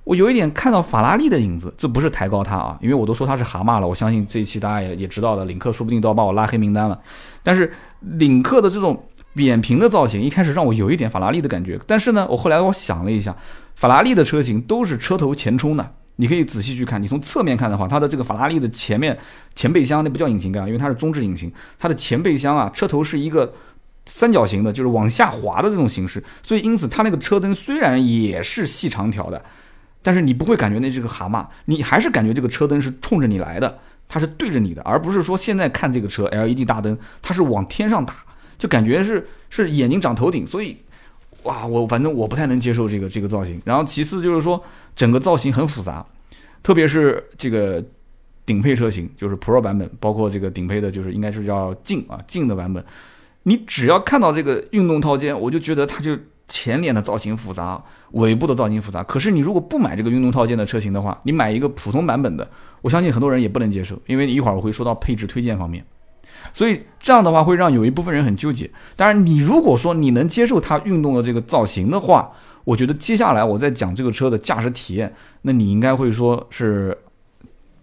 [0.04, 3.88] 我有一点看到法拉利的影子，这不是抬高它啊，因为我都说它是蛤蟆了。
[3.88, 6.98] 我相信这一期大家也也知道的，领克说不定都要把我拉黑名单了。
[7.44, 11.78] 但是领克的这种扁平的造型，一开始让我有一点法拉利的感觉。
[11.86, 13.36] 但是呢，我后来我想了一下，
[13.76, 19.18] 法拉利的车型都是车头前冲的，你可以仔细去看，你从侧面看的话，它的这个法拉利的前面
[19.56, 23.54] 前备箱那不叫引擎盖，因为它是中置引擎，它的前备箱啊，车头是一个
[24.06, 29.42] 三角形的，就是往下滑的这种形式，所以因此它那个车灯虽然也是细长条的。
[30.04, 33.78] 但是你不会感觉那是个蛤蟆，你还是感觉这个车灯是冲着你来的，
[34.08, 38.16] 它是对着你的，而不是说现在看这个车 LED 大灯，它是往天上打，
[38.58, 40.78] 就感觉是是眼睛长头顶，所以，
[41.44, 43.62] 哇，我反正我不太能接受这个这个造型。
[43.66, 44.64] 然后其次就是说
[44.98, 46.06] 整个造型很复杂，
[46.62, 47.82] 特别是这个
[48.46, 52.84] 顶配车型，就是 Pro 版本，包括这个顶配的，就是应该是叫劲啊劲的版本，
[53.44, 56.18] 你只要看到这个运动套件，我就觉得它就。
[56.50, 59.04] 前脸的造型复杂，尾部的造型复杂。
[59.04, 62.50] 可是你如果不买这个运动套件的车型的话，你买一个普通版本的，
[62.82, 65.86] 我相信很多人也不能接受，因为一会儿我会说到配置推荐方面。
[66.54, 68.72] 所以这样的话会让有一部分人很纠结。
[68.96, 72.32] 当然，你如果说你能接受它运动的这个造型的话，
[72.68, 76.96] 我觉得接下来我在讲这个车的驾驶体验，那你应该会说是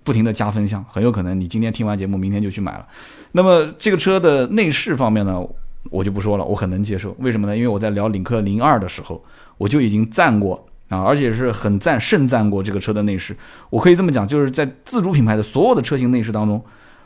[0.02, 2.86] 不停的加分项，很有可能你今天听完节目，明天就去买了。
[3.32, 5.42] 那么这个车的内饰方面呢？
[5.90, 7.16] 我就不说了，我很能接受。
[7.18, 7.56] 为什么呢？
[7.56, 9.24] 因为我在聊领克零二的时候，
[9.56, 13.34] 我就已经赞过啊，而且是很赞、盛赞过这个车的内饰。
[13.70, 16.62] 我可以这么讲，就是在自主品牌的所有的车型内饰当中，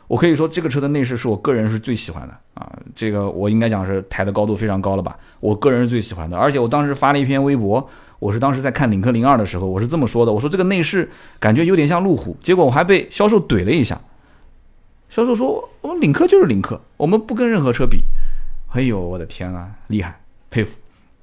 [0.09, 2.67] 我可以说这个车的内饰是我个人是最喜欢的啊。
[2.95, 5.15] 这个我应该讲是抬的高度非常高了吧？
[5.39, 6.35] 我个人是最喜欢的。
[6.35, 11.07] 而且我当时发了一篇微博，我是当时在看领克零二的时候，我是这么说的：我说这个内饰
[11.39, 12.35] 感觉有点像路虎。
[12.41, 14.01] 结果我还被销售怼了一下，
[15.09, 18.01] 销售说：“我们领克就是领克，我们不跟任何车比。”
[18.73, 20.19] 哎呦，我的天啊，厉害，
[20.49, 20.77] 佩服！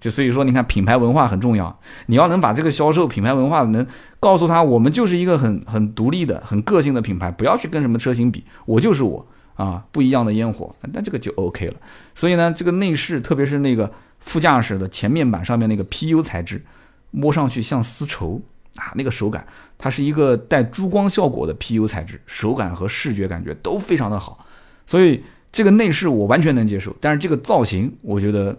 [0.06, 3.84] 就所以说，你看品牌文化很重要，你要能把这个销售品牌文化能
[4.20, 11.74] 告诉他，我们就是一个很很独立的、很个性的品牌，不要去跟什么车型比，我就是我啊，不一样的烟火，那这个就 OK 了。
[12.14, 16.64] 所以呢，这个内饰，特别是那个副驾驶的前面板上面那个 PU 材质，
[17.10, 18.40] 摸上去像丝绸
[18.76, 19.44] 啊，那个手感，
[19.76, 24.46] 它是一个带珠光效果的 PU 材质，手感和视觉感觉都非常的好，
[24.86, 25.20] 所以。
[25.52, 28.54] 这个内饰我完全能接受，但是这个造型我觉得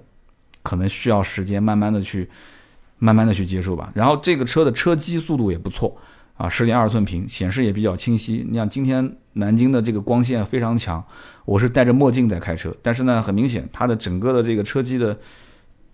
[0.67, 2.29] 可能需要时间慢慢的去
[2.99, 3.89] 慢慢的去接受吧。
[3.93, 5.95] 然后这个车的车机速度也不错
[6.35, 8.45] 啊，十点二寸屏，显示也比较清晰。
[8.49, 11.01] 你像今天南京的这个光线非常强，
[11.45, 15.17] 我是戴着墨镜在开车，但是呢，很明显它的整个的这个车机的，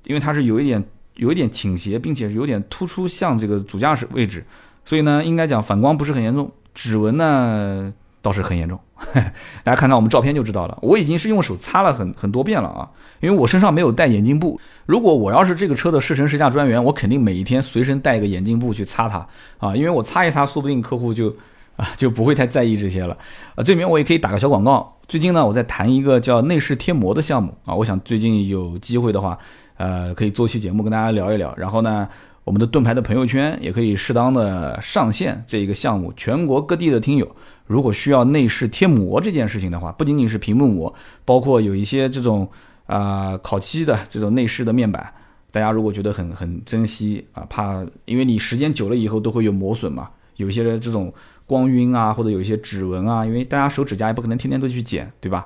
[0.06, 0.84] 因为它是有一点
[1.18, 4.44] 有一点倾斜，并且是有点突出向这个主驾驶位置，
[4.84, 8.80] 所以呢，应该讲反光不是很严重，指纹呢倒是很严重。
[9.64, 10.78] 大家看看我们照片就知道了。
[10.82, 12.90] 我已经是用手擦了很很多遍了啊，
[13.20, 14.60] 因为我身上没有带眼镜布。
[14.86, 21.34] 如果我要是这个车的试乘试驾专员，我肯定每一天随身带一个眼镜布去擦它啊，因为我擦一擦，说不定客户就
[21.78, 23.18] 啊就不会太在意这些了。
[23.56, 24.98] 啊，这边我也可以打个小广告。
[25.08, 29.38] 最近呢，我在谈一个叫内饰贴膜的项目啊，我想最近有机会的话，
[29.78, 31.54] 呃，可以做期节目跟大家聊一聊。
[31.58, 32.08] 然后呢，
[32.44, 37.36] 我们的盾牌的朋友圈也可以适当的上线这一个项目，全国各地的听友。
[37.66, 40.94] 如果需要内饰贴膜这件事情的话，不仅仅是屏幕膜，
[41.26, 42.48] 包括有一些这种
[42.86, 45.14] 啊烤漆的这种内饰的面板，
[45.52, 51.14] 大家如果觉得很很珍惜啊，怕因为你时间久了以后都会有磨损嘛，有一些这种
[51.46, 55.46] 光晕啊，或者有一些指纹啊，因为大家手指甲也不可能天天都去剪，对吧？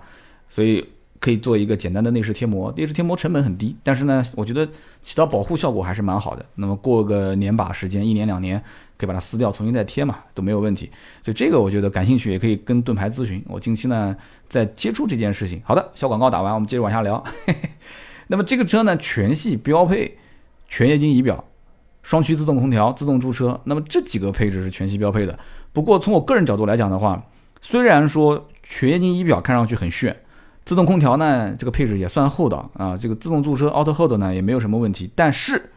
[0.49, 0.85] 所以。
[1.19, 4.69] 可以做一个简单的内饰贴膜，内饰贴膜成本很低，但是呢，我觉得
[5.01, 6.45] 起到保护效果还是蛮好的。
[6.53, 8.63] 那么过个年把时间，一年两年，
[8.97, 10.89] 可以把它撕掉，重新再贴嘛，都没有问题。
[11.21, 13.43] 所以这个我觉得感兴趣也可以跟盾牌咨询。
[13.47, 14.15] 我近期呢
[14.49, 15.61] 在接触这件事情。
[15.63, 17.23] 好的，小广告打完，我们接着往下聊。
[18.27, 20.17] 那么这个车呢全系标配
[20.67, 21.43] 全液晶仪表、
[22.03, 25.37] 双驱自动空调、自动驻车，那么这几个配置是全系标配的。
[25.71, 27.23] 不过从我个人角度来讲的话，
[27.61, 30.15] 虽然说全液晶仪表看上去很炫。
[30.65, 32.97] 自动空调呢，这个配置也算厚道啊。
[32.97, 35.69] 这个自动驻车 Auto Hold 呢也没有什么问题，但是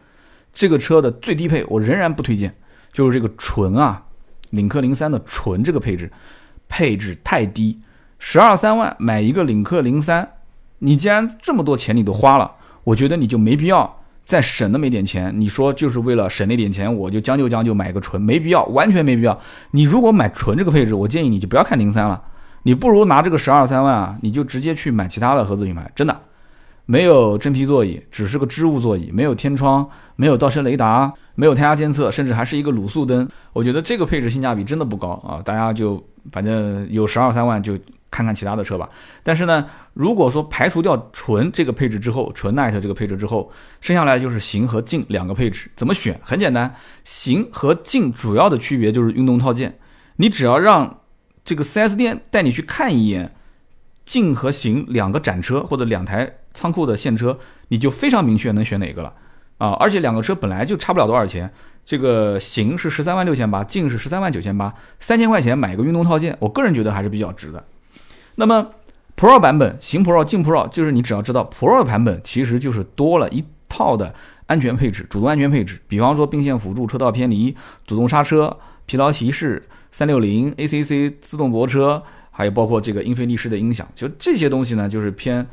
[0.53, 2.53] 这个车的最低配我仍然不推荐，
[2.91, 4.03] 就是这个纯啊，
[4.51, 6.11] 领克零三的纯这个配置，
[6.67, 7.79] 配置太低，
[8.19, 10.27] 十二三万买一个领克零三，
[10.79, 12.51] 你既然这么多钱你都花了，
[12.83, 15.33] 我觉得你就没必要再省那么一点钱。
[15.39, 19.39] 你说就是为了省那点钱，我就将就将就买个纯，没必要，完全没必要。
[19.71, 22.21] 你如果买纯这个配置，我建议你就不要看零三了。
[22.63, 26.21] 你不如拿这个十二三万啊，你就直接去买其他的合资品牌，真的
[26.91, 33.25] 没有真皮座椅，只是个织物座椅，没有天窗，没有倒车雷达，没有胎压监测，甚至还是一个卤素灯。
[33.53, 35.41] 我觉得这个配置性价比真的不高啊！
[35.41, 38.89] 大家就反正有十二三万就看看其他的车吧。
[39.23, 43.49] 但是呢，如果说排除掉纯这个配置之后，纯 Night 这个配置之后，
[43.79, 46.19] 剩下来就是行和静两个配置，怎么选？
[46.21, 46.75] 很简单，
[47.05, 49.79] 行和静主要的区别就是运动套件，
[50.17, 50.97] 你只要让。
[51.45, 53.33] 这个 4S 店带你去看一眼，
[54.05, 57.37] 静和行两个展车或者两台仓库的现车，
[57.67, 59.13] 你就非常明确能选哪个了
[59.57, 59.71] 啊！
[59.79, 61.51] 而且两个车本来就差不了多少钱，
[61.85, 67.63] 这个行是十三万六千八，静是十三万九千八，三千块钱买个运动套件，我个人觉得还是比较值的。
[68.35, 68.71] 那么
[69.15, 74.13] Pro 版本，行 Pro、静 Pro，就是你只要知道 Pro 的版本其实就是多了一套的
[74.47, 79.63] 安全配置，主动安全配置，比方说并线辅助、车道偏离、主动刹车、疲劳提示。
[79.93, 85.45] 三六零 ACC 自动泊车，还有包括这个英菲尼诗的音响，就这些东西呢，就是偏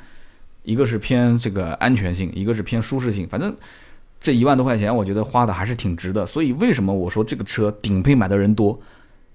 [0.62, 3.26] 一个是偏这个安全性，一个是偏舒适性。
[3.28, 3.54] 反正
[4.20, 6.26] 这一万多块钱，我觉得花的还是挺值的。
[6.26, 8.78] 所以为什么我说这个车顶配买的人多，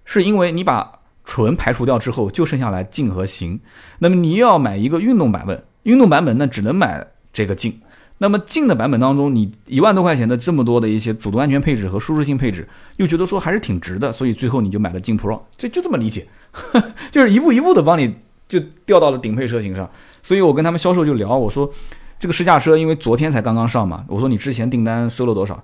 [0.05, 3.59] 是因为你把纯排除掉之后，就剩下来静和行。
[3.99, 7.79] 那么你要买一个运动版本，运动版本那只能买这个静。
[8.19, 16.27] 那么静的版本当中，你一万多块钱的这么多的一些主动安全配置和舒适性配置，又觉得说还是挺值的，所以最后你就买了静 Pro，这就这么理解，
[17.11, 18.15] 就是一步一步的帮你
[18.47, 19.89] 就调到了顶配车型上。
[20.23, 21.69] 所以我跟他们销售就聊，我说
[22.17, 25.63] 这个试驾车因为昨天才刚刚上嘛，我说你之前订单收了多少？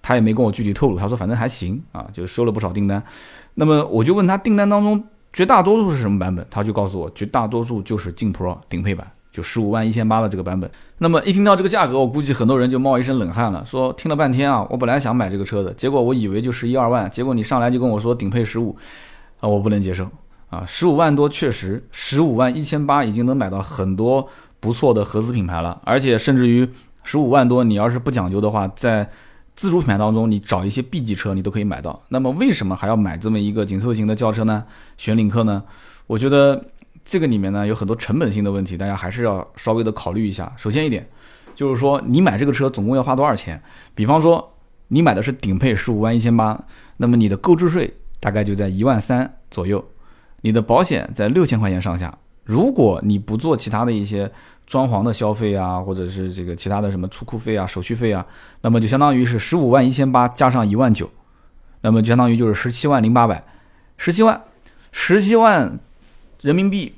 [0.00, 3.02] 他也没跟我具体透露，他说反正还行啊，就收了不少订单。
[3.54, 9.06] 那么我就问他订单当中绝大多数是什么版本，他就告诉我绝大多数就是静 Pro 顶配版。
[9.32, 13.62] 就十五万一千八的这个版本，那么一听到这个价格，我估计很多人就冒一身冷汗了。
[13.66, 18.74] 说听了半天啊，我本来想买这个车的，结果我以为就十一二万，结果你上来就跟我说顶配十五，
[19.40, 20.08] 啊，我不能接受
[20.48, 20.64] 啊！
[20.66, 24.28] 十五万多确实，十五万一千八已经能买到很多
[24.60, 26.68] 不错的合资品牌了，而且甚至于
[27.04, 29.08] 十五万多，你要是不讲究的话，在
[29.54, 32.02] 自主品牌当中，你找一些 B 级车你都可以买到。
[32.08, 34.64] 那么为什么还要买这么一个紧凑型的轿车呢？
[34.96, 35.62] 选领克呢？
[36.06, 36.64] 我觉得。
[37.08, 40.52] 这个里面呢有很多成本性的问题，大家还是要稍微的考虑一下。
[40.56, 41.08] 首先一点，
[41.54, 43.62] 就是说你买这个车总共要花多少钱？
[43.94, 44.52] 比方说
[44.88, 46.60] 你买的是顶配十五万一千八，
[46.96, 49.84] 那么你的购置税大概就在一万三左右，
[50.46, 52.16] 你的保险在六千块钱上下。
[52.44, 54.30] 如果你不做其他的一些
[54.64, 58.24] 装潢的消费啊，或者是这个其他的什么出库费啊、手续费啊，
[58.60, 61.10] 那么就相当于是十五万一千八加上一万九，
[61.80, 63.42] 那么就相当于就是十七万零八百，
[63.96, 64.40] 十七万，
[64.92, 65.76] 十七万。
[66.42, 66.94] 人民币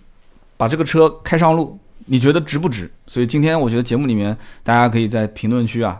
[0.59, 2.91] 把这个车开上路，你觉得值不值？
[3.07, 5.99] 所以今天我觉得节目里面大家可以在评论区啊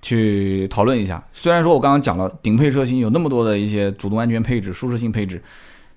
[0.00, 1.20] 去讨论一下。
[1.32, 5.42] 虽然说我刚刚讲了顶配车型有那么多的一些主动安全配置、舒适性配置，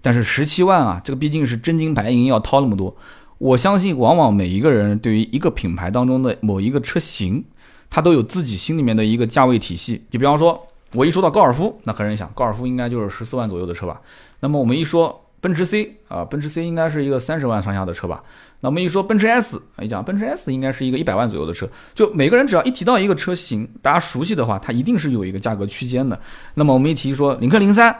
[0.01, 2.95] 但是十七万啊，这个毕竟是真金白银要掏那么多。
[3.37, 7.43] 我相信，往往每一个人对于一个品牌当中的某一个车型，
[7.89, 10.03] 他都有自己心里面的一个价位体系。
[10.09, 10.59] 就比方说
[10.93, 14.01] 我一说到高尔夫，那很人想，高尔夫应该就是十四万左右的车吧？
[14.39, 18.23] 那么我们一说奔驰 C 啊，奔驰 C 应该是一个三十万上下的车吧？
[18.59, 21.69] 那么一说奔驰 S，一讲奔驰 S 应该是一个一百万左右的车。
[21.93, 26.19] 就每个人只要一提到一个车型，大家熟悉的话，它一定是有一个价格区间的。
[26.55, 27.95] 那么我们一提说领克零三，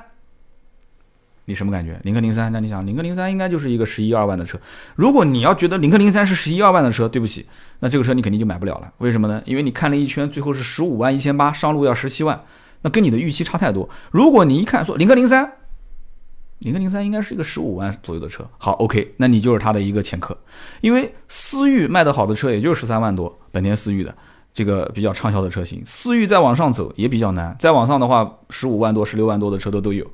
[1.50, 1.98] 你什么感觉？
[2.04, 4.60] 领克零三，那你想领克零三应该就是一个十一二万的车。
[4.96, 7.46] 如果你要觉得领克零三是十一二万的车，对不起，
[7.80, 8.92] 那这个车你肯定就买不了了。
[8.98, 9.42] 为什么呢？
[9.46, 12.44] 因为你看了一圈，最后是十五万一千八，上路要十七万，
[12.82, 13.90] 那跟你的预期差太多。
[14.12, 15.50] 如果你一看说领克零三，
[16.60, 18.46] 领克零三应该是一个十五万左右的车。
[18.58, 20.38] 好，OK，那你就是它的一个前客，
[20.82, 24.14] 因为思域卖的好的车也就十三万多，本田思域的
[24.54, 30.06] 这个比较畅销的车型，思域再往上走也比较难，再往上的话，十五万多、十六万多的车都都有。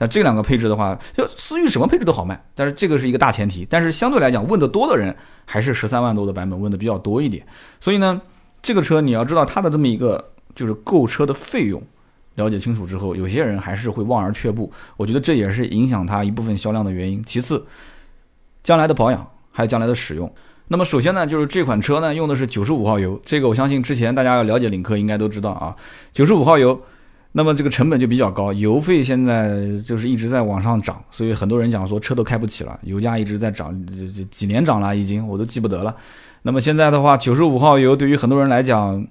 [0.00, 3.66] 但这两个配置的话，就思域什么配置都好卖，但是这个是一个大前提。
[3.68, 7.44] 但是相对来讲，问的多的人还是十三万多的版本问的比较多一点。
[7.80, 8.22] 所以呢，
[8.62, 11.82] 这个车你要知道它的这么一个就是购车的费用，
[12.36, 14.72] 了解清楚之后，有些人还是会望而却步。
[14.96, 17.20] 我觉得这也是影响它一部分销量的原因。
[17.24, 17.66] 其次，
[18.62, 20.32] 将来的保养还有将来的使用。
[20.68, 25.74] 那么首先呢，就是这款车呢用的是九十五号油，这个我相信之前大家要了解领克应该都知道啊，
[26.12, 26.80] 九十五号油。
[27.30, 35.94] 那么这个成本就比较高，油费现在就是一直在往上涨，所以很多人讲说车都开不起了，油价一直在涨，这这几年涨了已经，我都记不得了。
[36.42, 39.06] 那么现在的话，九十五号油对于很多人来讲，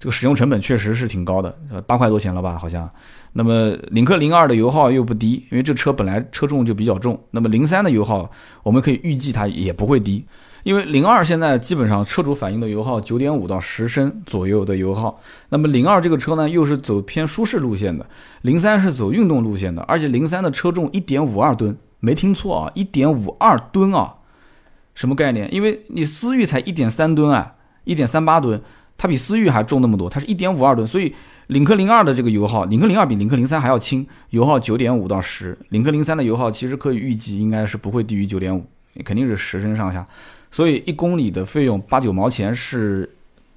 [0.00, 1.54] 这个使用成本确实是挺高的，
[1.86, 2.90] 八块多钱了吧好像。
[3.34, 7.20] 那么领克零二的油耗又不低，因为这车本来车重就比较重。
[7.30, 8.30] 那么零三的油耗，
[8.62, 10.24] 我们可以预计它也不会低。
[10.64, 18.04] 因为零二现在基本上车主反映的油耗九点五到十升左右的油耗，那么零二这个车呢又是走偏舒适路线的，
[18.40, 24.14] 零三是走运动路线的，而且零三的车重一点五二吨，没听错啊，一点五二吨啊，
[24.94, 25.52] 什么概念？
[25.54, 28.58] 因为你思域才一点三吨啊，一点三八吨，
[28.96, 31.14] 它比思域还重那么多，它是一点五二吨，所以
[31.48, 38.64] 领克零二的这个油耗，领克零二比领克零三还要轻，油耗九点五到十，领克零三的油耗其实可以预计应该是不会低于九点五，
[39.04, 40.06] 肯定是十升上下。
[40.54, 43.10] 所以一公里的费用八九毛钱是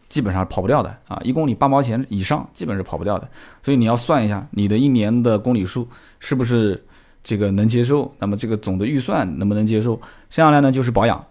[0.10, 3.30] 基本上跑不掉的啊，一公里八毛钱以上基本是跑不掉的。
[3.62, 5.88] 所以你要算一下你的一年的公里数
[6.20, 6.84] 是不是
[7.24, 9.96] 这个能接受，那么这个总的预算能不能接受？
[10.28, 11.24] 接下来呢就是保养，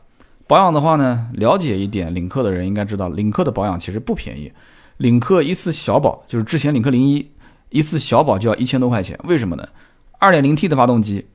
[0.47, 4.53] 保养的话呢，了解一点领克的人应该知道，领克的保养其实不便宜。
[4.99, 7.29] 领克一次小保就是之前领克零一
[7.71, 9.69] 一次小保就要一千多块钱，为什么呢？
[10.21, 11.27] 二点零 T 的发动机。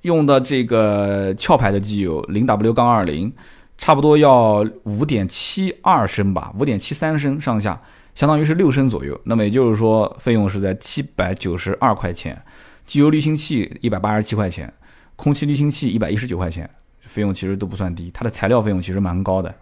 [0.00, 3.30] 用的这个壳牌的机油零 W 杠二零，
[3.76, 7.80] 差不多要五点七二升吧，五点七三升上下，
[8.14, 9.20] 相当于是六升左右。
[9.24, 12.40] 那么也就是说，费用是在七百九十二块钱。
[12.86, 14.72] 机油滤清器一百八十七块钱，
[15.16, 16.68] 空气滤清器一百一十九块钱，
[17.02, 18.10] 费用其实都不算低。
[18.12, 19.54] 它的材料费用其实蛮高的。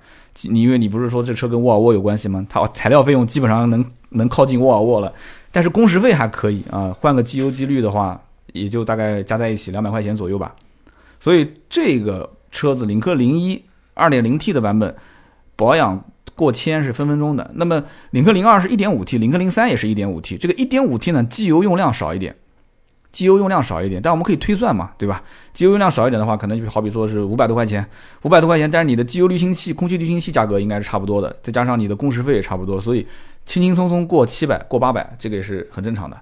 [0.42, 2.46] 你因为你不是说这车跟沃尔沃有关系吗？
[2.48, 5.12] 它材料费用基本上能能靠近沃尔沃了，
[5.51, 6.92] 但是工时费还可以啊。
[6.92, 8.20] 换个机油机滤的话。
[8.53, 10.55] 也就大概加在一起两百块钱左右吧，
[11.18, 14.94] 所以这个车子领克零一二点零 T 的版本
[15.57, 17.50] 保养过千是分分钟的。
[17.55, 20.37] 那么领克零二是一点五 T，领克零三也是一点五 T。
[20.37, 22.35] 这个一点五 T 呢，机油用量少一点，
[23.12, 25.22] 机油用量少一点，但我们可以推算嘛，对吧？
[25.52, 27.87] 机油用量少一点的话，可能就好比说是五百多块钱，
[28.22, 33.07] 五百多块钱，但是你的机油滤清器、空气滤清器价格应该是差不多的，再加上你的工时费也差不多，所以
[33.44, 36.18] 轻轻松松过七百、过八百，这个也是很正常的。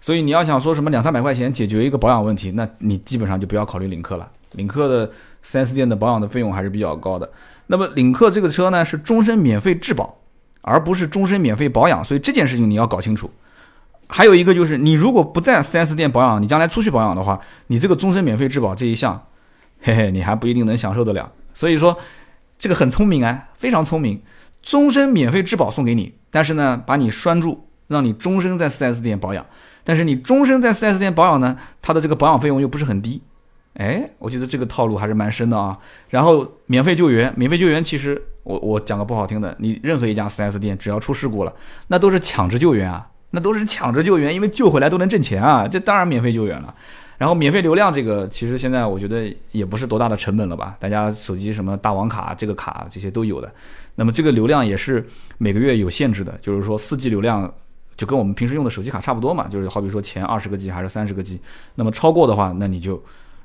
[0.00, 4.30] 所以你要想说什么两三百块钱解决一个保养问题，那你基本上就不要考虑领克了。
[4.52, 5.10] 领克的
[5.44, 7.30] 4S 店的保养的费用还是比较高的。
[7.66, 10.18] 那么领克这个车呢是终身免费质保，
[10.62, 13.30] 而不是终身免费保养，所以这件事情你要搞清楚。
[14.06, 19.26] 还有一个就是你如果不在 4S 店保养，你将来出去保养的话，你这个终身免费质保这一项，
[19.80, 21.32] 嘿嘿，你还不一定能享受得了。
[21.54, 21.96] 所以说
[22.58, 24.22] 这个很聪明啊，非常聪明，
[24.62, 29.44] 终身免费质保送给你，但是呢把你拴住，让你终身在 4S 店保养。
[29.82, 33.22] 但是你终身在 4S 店保养呢，它的这个保养费用又不是很低，
[33.74, 35.76] 哎，我觉得这个套路还是蛮深的啊。
[36.08, 41.52] 然后免费救援，免费救援其实我我讲个不好听的，你任何一家 4S 店只要出事故了，
[41.88, 46.74] 那都是抢着救援啊，那都是抢着救援，因为救回来都能挣钱啊，这当然免费救援了。
[47.18, 53.52] 然后免费流量这个其实现在我觉得也不是多大的成本了吧，大家手机什么大王卡这个卡这些都有的，
[53.94, 55.04] 那么这个流量也是
[55.38, 57.52] 每个月有限制的，就是说 4G 流量。
[57.96, 61.40] 就跟我们平时用的手机卡差不多嘛，就是好比说前二十个 G 还是三十个 G，
[61.76, 63.00] 那么超过的话，那你就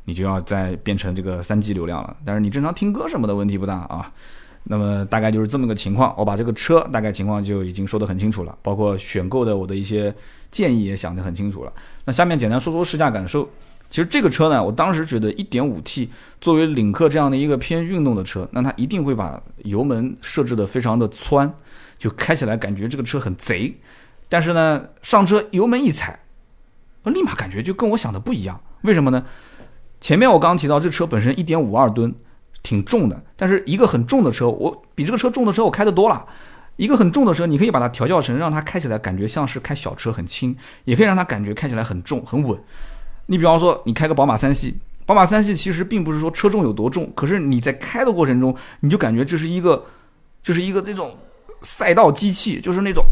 [0.09, 2.17] 你就要再变成这个三 G 流量了。
[2.25, 4.11] 但是你正常听歌什么的问题不大啊。
[4.63, 10.13] 那么大概就是这么个情况，我把这个车大概情况就已经说得很清楚了，包括选购的我的一些
[10.49, 11.71] 建议也想得很清楚了。
[12.05, 13.47] 那下面简单说说试驾感受。
[13.89, 16.09] 其实这个车呢，我当时觉得 1.5T
[16.41, 21.51] 作为领克这样的一个偏运动的车，那它一定会把油门设置的非常的窜，
[21.97, 23.75] 就开起来感觉这个车很贼。
[24.27, 26.19] 但是呢，上车油门一踩，
[27.05, 28.61] 立马感觉就跟我想的不一样。
[28.81, 29.25] 为什么呢？
[30.01, 32.13] 前面我刚刚提到，这车本身一点五二吨，
[32.63, 33.21] 挺重的。
[33.35, 36.25] 但是一个很重的车，我比这个车重的车我开的多了。
[36.77, 42.57] 一个很重的车，你可以把它调教成让它开起来感觉像是开小车很轻，也可以让它感觉开起来很重很稳。
[43.25, 49.83] 你比方说，你开个宝马三系，宝马三系其实并不是说车重有多重，可是你在开的过程中，你就感觉这是一个，
[50.41, 51.13] 就是一个那种
[51.61, 53.03] 赛道机器，就是那种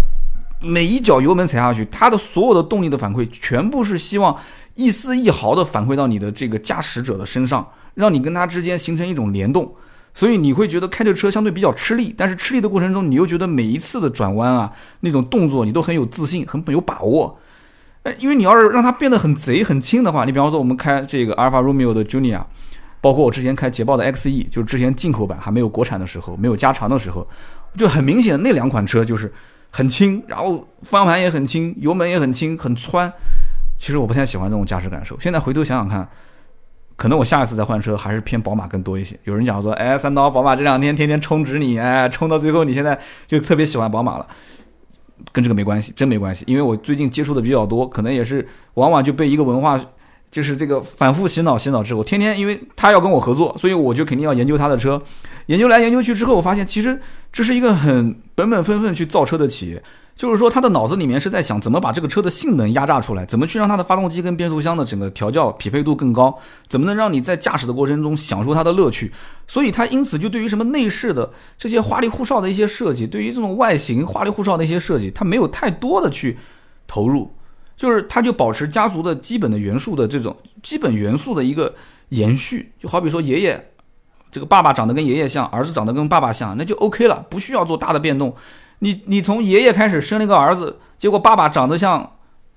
[0.60, 4.36] 每一脚油门踩下去，它的所有的动力的反馈，全部是希望
[4.76, 9.74] 一丝一毫的反馈到你的这个驾驶者的身上，让你跟它之间形成一种联动。
[10.16, 17.38] 所以你会觉得开着车相对比较吃力，但是吃力的过程中，你又觉得每一次的转弯啊，那种动作你都很有自信，很有把握。
[18.02, 22.42] 呃，因为你要是让它变得很贼很轻的话，你比方说我们开这个阿尔法罗密欧的 Junior，
[23.00, 27.28] 包括我之前开捷豹的 XE，就是之前进口版还没有国产的时候，没有加长的时候，
[27.78, 29.32] 就很明显那两款车就是
[29.78, 33.14] 很轻，然后方向盘也很轻，油门也很轻，很窜。
[33.78, 35.16] 其实我不太喜欢这种驾驶感受。
[35.20, 36.10] 现在回头想想看。
[36.96, 39.16] 可能我下一次再换车还是偏宝马更多一些。
[39.26, 44.26] 有人讲说，哎，三刀，宝马这两天天天充值你，哎，充到最后你现在就特别喜欢宝马了，
[45.32, 46.44] 跟这个没关系，真没关系。
[46.48, 49.80] 因为我最近接触的比较多，可能也是往往就被一个文化，
[50.30, 55.02] 就是这个反复洗脑洗脑之后，天天因为他要跟我合作，所以我就肯定要研究他的车，
[55.48, 57.00] 研究来研究去之后，我发现其实
[57.32, 59.82] 这是一个很本本分分去造车的企业。
[60.16, 66.36] 就是说，他的脑子里面是在想怎么把这个车的性能压榨出来，怎么去让它的发动机跟变速箱的整个调教匹配度更高，
[66.68, 69.12] 怎么能让你在驾驶的过程中享受它的乐趣。
[69.48, 76.40] 所以，他因此就对于什么内饰的这些花里胡哨的一些设计，对于这种外形花里胡哨的一些设计，他没有太多的去
[76.88, 77.32] 投入，
[77.78, 81.74] 就是他就保持家族的基本的元素的这种基本元素的一个
[82.10, 82.72] 延续。
[82.82, 83.72] 就好比说，爷爷
[84.30, 88.36] 这个爸爸长得跟爷爷像，儿子长得跟爸爸像，那就 OK 了，不需要做大的变动。
[88.80, 92.14] 你你从爷爷开始生了一个儿子，结果爸爸长得像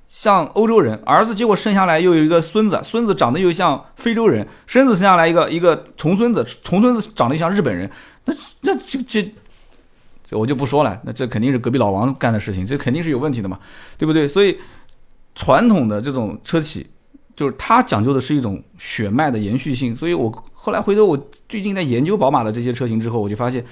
[0.08, 7.88] 像欧洲人，儿子结果生下来又有一个孙子，孙子长得又像非洲人，孙子生下来一个一个重孙子，重孙子长得像日本人，
[8.24, 9.32] 那那这这
[10.24, 13.58] 这我就不说了，那这肯定是隔壁老王干的事情，这肯定是有问题的嘛，
[13.96, 14.28] 对不对？
[14.28, 14.58] 所以
[15.34, 16.86] 传统的这种车企，
[17.34, 21.16] 就是它讲究的是一种血脉的延续性，所以我后来回头我
[21.48, 23.64] 最近在研究宝马的这些车型之后，我就发现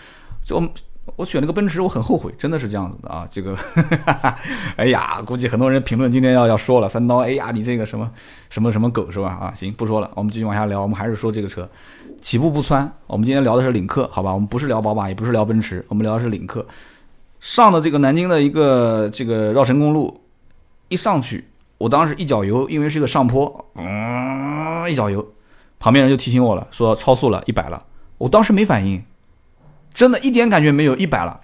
[0.44, 0.62] 就。
[1.16, 3.26] 我选了个奔驰，我很后悔，真的是这样子的啊！
[3.30, 3.56] 这个，
[4.76, 8.10] 哎呀，估计很多人评论今天要要说了，三刀，哎呀，你这个什么
[8.50, 9.30] 什么什么狗是吧？
[9.40, 11.66] 啊，行，不说了，我们继续往下聊，我们还是说这个车，
[12.20, 12.86] 起步不窜。
[13.06, 14.34] 我们今天聊的是领克，好吧？
[14.34, 16.64] 我们不是聊宝马，也不是聊奔驰，我们聊的是领克。
[17.40, 20.20] 上的这个南京的一个这个绕城公路，
[20.88, 21.47] 一上去，
[21.78, 25.26] 我当时一脚油，因为是个上坡，嗯，一脚油，
[25.78, 27.86] 旁边人就提醒我了，说超速了，一百了，
[28.18, 29.02] 我当时没反应。
[29.94, 31.40] 真的一点感觉没有，一百了，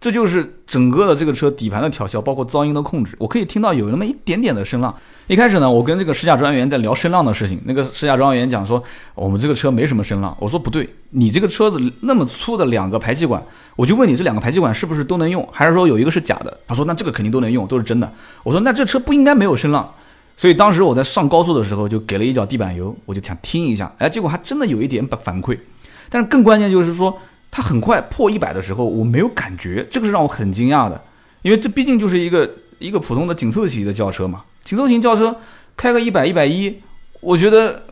[0.00, 4.94] 这就是整个的这个车底盘的调校，包括噪音的控制，我可以听到有那么一点点的声浪。
[5.26, 8.82] 一开始呢，我跟这个试驾专员在聊声浪的事情，那个试驾专员讲说
[9.14, 13.40] 我们这个车没什么声浪，我说不对，你这个车子那么粗的两个排气管，
[13.76, 16.58] 我就问你这两个排气管是不是都能用，还是说有一个是假的？
[16.66, 18.10] 他说那这个肯定都能用，都是真的。
[18.42, 19.92] 我说那这车不应该没有声浪，
[20.34, 25.58] 所以当时我在上高速的时候就给了一脚地板油，我就想听一下，哎，结果还真的有一点反馈，
[26.08, 27.14] 但是更关键就是说。
[27.50, 31.02] 它很快破一百的时候，我没有感觉，这个是让我很惊讶的，
[31.42, 32.48] 因为这毕竟就是一个
[32.78, 35.36] 一个普通的紧凑级的轿车嘛，紧凑型轿车
[35.76, 36.80] 开个一百一百一，
[37.20, 37.82] 我觉得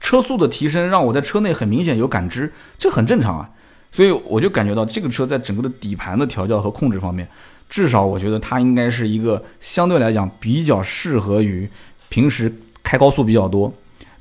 [0.00, 3.48] 车速的提升让我在车内很明显有感知，这很正常啊，
[3.90, 7.26] 所以我就感觉到这个车在整个的底盘的调教和控制方面，
[7.70, 11.68] 至少我觉得它应该是一个相对来讲比较适合于
[12.10, 13.72] 平时开高速比较多。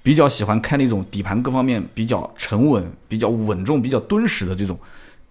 [0.06, 4.78] 比较喜欢开那种底盘各方面比较沉稳、比较稳重、比较敦实的这种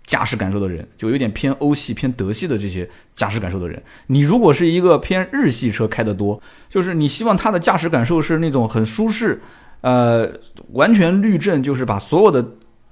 [0.05, 3.81] 驾驶感受的人，就有点偏欧系、偏德系的这些驾驶感受的人。
[4.09, 9.41] 你如果是一个偏日系车开得多，就是你希望它的驾驶感受是那种很舒适，
[9.83, 10.29] 呃，
[10.73, 12.45] 完全滤震，就是把所有的。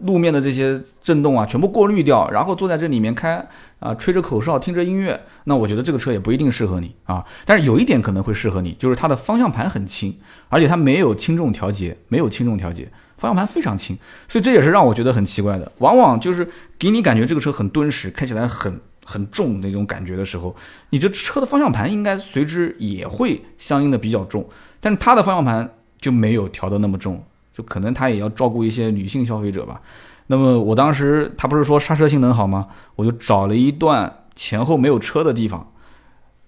[0.02, 3.44] 路面的这些震动啊，全部过滤掉，然后坐在这里面开
[3.78, 7.24] 啊，吹着口哨，听着音乐，那我觉得这个车也不一定适合你啊。
[7.44, 10.16] 但是有一点可能会适合你，就是它的方向盘很轻，
[10.48, 13.96] 而且它没有轻重调节，没有轻重调节，方向盘非常轻，
[14.28, 15.70] 所以这也是让我觉得很奇怪的。
[15.78, 16.48] 往往就是
[16.78, 20.54] 给你感觉这个车很敦实，开起来很 很重那种感觉的时候，
[20.90, 24.48] 你这车的方向盘应该随之也会相应的比较重，
[24.80, 25.68] 但是它的方向盘
[26.00, 27.24] 就没有调的那么重。
[27.52, 29.80] 就可能他也要照顾一些女性消费者吧。
[30.26, 32.68] 那么我当时他不是说刹车性能好吗？
[32.96, 35.72] 我就找了一段前后没有车的地方，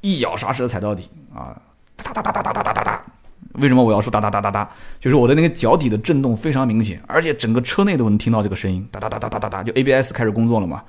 [0.00, 1.60] 一咬刹车踩到底啊，
[1.96, 3.02] 哒哒哒哒哒哒哒哒哒。
[3.54, 4.68] 为什么我要说哒哒哒哒哒？
[4.98, 9.62] 就是我的那个脚底的震动非常明显，而且整个车内都能听到这个声音，哒哒哒哒哒哒哒。
[9.62, 10.82] 就 ABS 开始工作了嘛，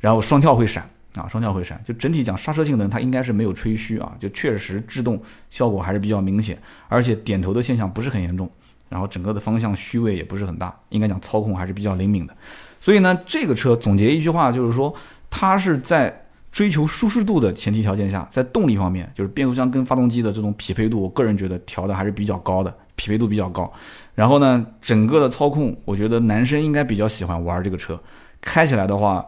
[0.00, 1.80] 然后双跳会闪啊，双跳会闪。
[1.84, 8.50] 就整体讲刹车性能，它应该是没有吹嘘啊，就确实制动效果还是比较明显，而且点头的现象不是很严重，
[8.90, 12.36] 然后整个的方向虚位也不是很大，应该讲操控还是比较灵敏的。
[12.78, 14.94] 所以呢，这个车总结一句话就是说，
[15.30, 23.72] 它是在追求舒适度的前提条件下，在动力方面，就是变速箱跟发动机的这种匹配度，我个人觉得调的还是比较高的，匹配度比较高。
[24.14, 27.98] 然后呢，整个的操控，我觉得男生应该比较喜欢玩这个车，
[28.42, 29.24] 开起来的话。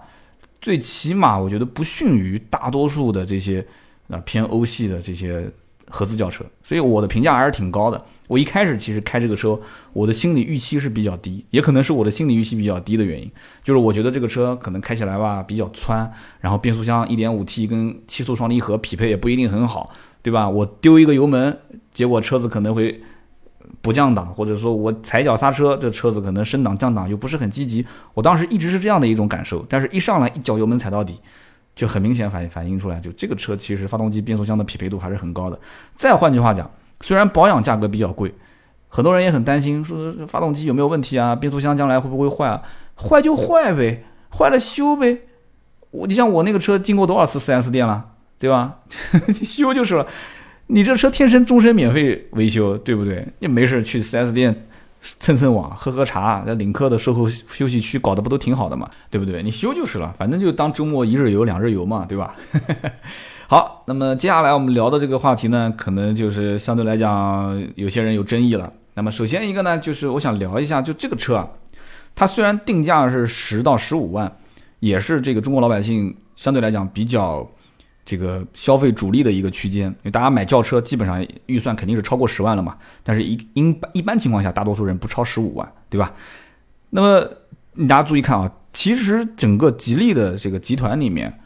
[0.60, 3.66] 最起码我觉得不逊于大多数的这些
[4.06, 5.50] 啊偏欧系的这些
[5.92, 8.02] 合资轿车，所以我的评价还是挺高的。
[8.26, 9.60] 我一开始其实开这个车，
[9.92, 13.30] 我的心理预期是比较低，也可能是我的心理预期比较低的原因，
[13.62, 19.90] 就是我觉得这个车可能开起来吧比较窜，然后变速箱 1.5T 跟七速双离合匹配也不一定很好，
[20.22, 20.48] 对吧？
[20.48, 21.58] 我丢一个油门，
[21.92, 23.02] 结果车子可能会。
[23.80, 27.84] 不降档，或者说我踩脚刹车，这车子可能升档降档又不是很积极。
[28.14, 31.18] 我当时一直是这样的一种感受，但是一上来一脚油门踩到底，
[31.74, 35.58] 就很明显反反映出来，就这个车其实发动机变速箱的匹配度还是很高的。
[35.96, 36.70] 再换句话讲，
[37.00, 38.32] 虽然保养价格比较贵，
[38.88, 41.34] 很多人也很担心，说发动机有没有问题啊？
[41.34, 42.62] 变速箱将来会不会坏啊？
[42.96, 44.04] 坏就坏呗，
[44.36, 45.22] 坏了修呗。
[45.90, 48.80] 我你像我那个车经过多少次 4S 店了，对吧？
[49.44, 50.06] 修就是了。
[50.68, 53.26] 你这车天生终身免费维修，对不对？
[53.40, 54.66] 你没事去 4S 店
[55.18, 59.42] 蹭蹭网、喝喝茶，在领克的售后休息区搞得不都挺好的嘛，对不对？
[59.42, 62.36] 你修就是了，反正就当周末一日游、两日游嘛，对吧？
[63.48, 68.72] 好，那么接下来我们聊的这个话题呢，可能就是相对来讲有些人有争议了。
[68.94, 71.48] 那么首先一个呢，就是我想聊一下，就这个车啊，
[72.14, 74.32] 它虽然定价是十到十五万，
[74.80, 77.46] 也是这个中国老百姓相对来讲比较。
[78.04, 86.12] 这个消费主力的一个区间，因为大家买轿车基本上预算肯定是超过十万了嘛，但是一一一般情况下，大多数人不超十五万，对吧？
[86.90, 87.20] 那么
[87.88, 91.40] 大家注意看啊，其实整个吉利的这个集团里面，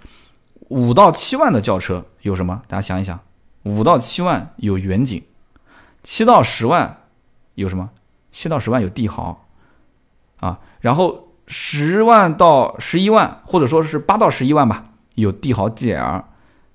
[0.68, 2.62] 五到七万的轿车有什么？
[2.66, 3.20] 大家想一想，
[3.64, 5.22] 五到七万有远景，
[6.02, 7.02] 七到十万
[7.54, 7.90] 有什么？
[8.32, 9.46] 七到十万有帝豪，
[10.38, 14.86] 啊，然后十万到十一万，或者说是八到十一万吧，
[15.16, 16.24] 有帝豪 GL。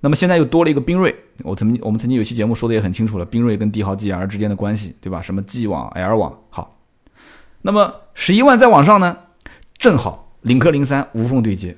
[0.03, 5.21] 那么现在又多了一个缤瑞，我曾经我们曾经有期节目说的也很清楚了，缤瑞跟帝豪 G R 之间的关系，对吧？
[5.21, 6.77] 什么 G 网、L 网，好。
[7.61, 9.15] 那么十一万再往上呢，
[9.77, 11.77] 正好领克零三无缝对接。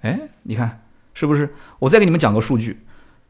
[0.00, 0.80] 哎，你看
[1.12, 1.54] 是不是？
[1.78, 2.78] 我再给你们讲个数据，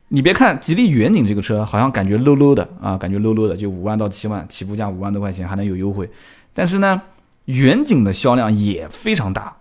[0.07, 6.09] 你别看吉利远景这个车好像感觉 low low 的啊，感觉 low low 的，就五万到七万起步价五万多块钱还能有优惠，
[6.53, 7.03] 但是呢，
[7.47, 9.57] 远景的销量也非常大，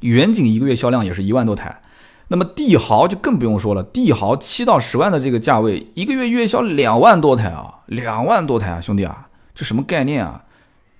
[0.00, 1.82] 远景一个月销量也是一万多台。
[2.30, 10.44] 那么帝豪就更不用说了，帝豪七到十万的这个价位，一个月月销两万多台啊，两万多台啊，兄弟啊，这什么概念啊？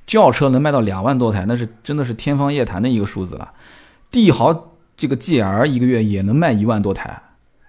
[0.06, 3.52] 轿车能卖到两万多台，那是真的是天方夜谭的一个数字了。
[4.10, 7.22] 帝豪这个 GL 一个月也能卖一万多台，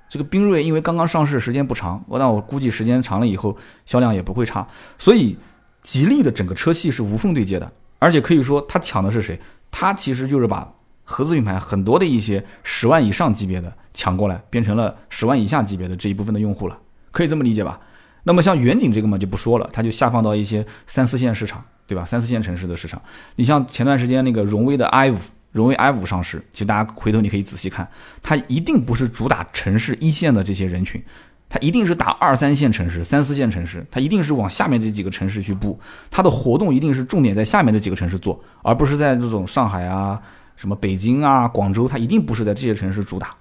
[0.07, 4.66] 这个缤瑞因为刚刚上市时间不长，我但我估计时间长了以后销量也不会差。
[4.97, 5.38] 所以
[5.84, 9.38] 吉利的整个车系是无缝对接的，而且可以说它抢的是谁？
[9.70, 10.76] 它其实就是把。
[11.12, 16.78] 合资品牌很多的一些十万以上级别的抢过来，变成了十万以下级别的这一部分的用户了，
[17.10, 17.80] 可以这么理解吧？
[18.26, 22.05] 那么像远景这个嘛就不说了，它就下放到一些三四线市场，对吧？
[22.05, 23.01] 三四线城市的市场，
[23.38, 25.18] 你像前段时间那个荣威的 i 五，
[25.51, 27.89] 荣威 i 五上市，其实大家回头你可以仔细看，
[28.22, 31.03] 它一定不是主打城市一线的这些人群，
[31.49, 35.80] 它一定是打二三线城市、三四线城市，它一定是往下面这几个城市去布，
[36.12, 40.22] 它的活动一定是重点在下面这几个城市做，而不是在这种上海啊。
[40.60, 43.34] 什么北京啊、广州，它一定不是在这些城市主打，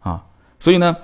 [0.00, 0.24] 啊，
[0.58, 0.96] 所以呢，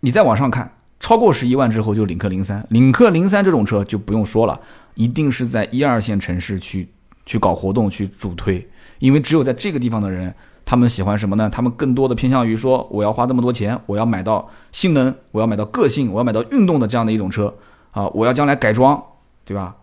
[0.00, 4.60] 你再往上看，超过十一万之后就领克零三，领克零三这种车就不用说了，
[4.94, 6.86] 一定是在一二线城市去
[7.24, 10.34] 去搞活动去主推，因为只有在这个地方的人，
[10.66, 11.48] 他们喜欢什么呢？
[11.48, 17.56] 他们更多的偏向于说，我要花这么多钱，我要买到性能，我要买到个性，我要买到运动的这样的一种车
[17.92, 19.02] 啊，我要将来改装，
[19.46, 19.74] 对吧？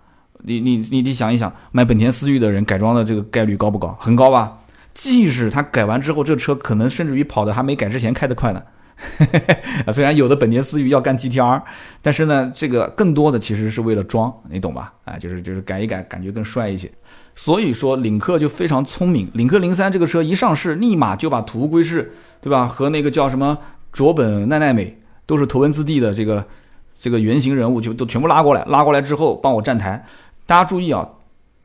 [0.44, 3.98] 你你你你想一想，买本田思域的人改装的这个概率高不高？
[4.00, 4.59] 很高吧？
[5.02, 8.62] 即使他改完之后，这车可能甚至于跑的还没改之前开得快呢。
[9.94, 11.62] 虽然有的本田思域要干 GTR，
[12.02, 14.92] 但是呢，这个更多的其实是为了装，你懂吧？
[15.06, 16.92] 啊，就是就是改一改，感觉更帅一些。
[17.34, 19.32] 所以说，领克就非常聪明。
[19.34, 22.68] 领克零三这个车一上市，立马就把途龟市，对吧？
[22.68, 23.58] 和那个叫什么
[23.94, 26.46] 卓本奈奈美，都是头文字 D 的这个
[26.94, 28.66] 这个原型人物，就都全部拉过来。
[28.66, 30.06] 拉过来之后，帮我站台。
[30.46, 31.08] 大家注意啊！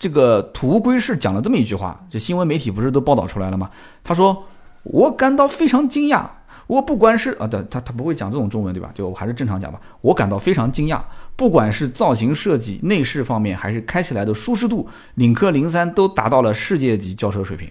[0.05, 3.71] 这个途龟是讲了这么一句话，这新闻媒体不是都报道出来了吗？
[4.03, 4.45] 他说
[4.85, 6.27] ：“我感到非常惊讶，
[6.67, 8.91] 我不管是啊，对，他他不会讲这种中文对吧？
[8.95, 9.81] 就我还是正常讲吧。
[10.03, 11.01] 我感到非常惊讶，
[11.37, 17.67] 不管是造型设计、内饰方面，还是开起来的舒适度，领克零三都达到了世界级轿车水平。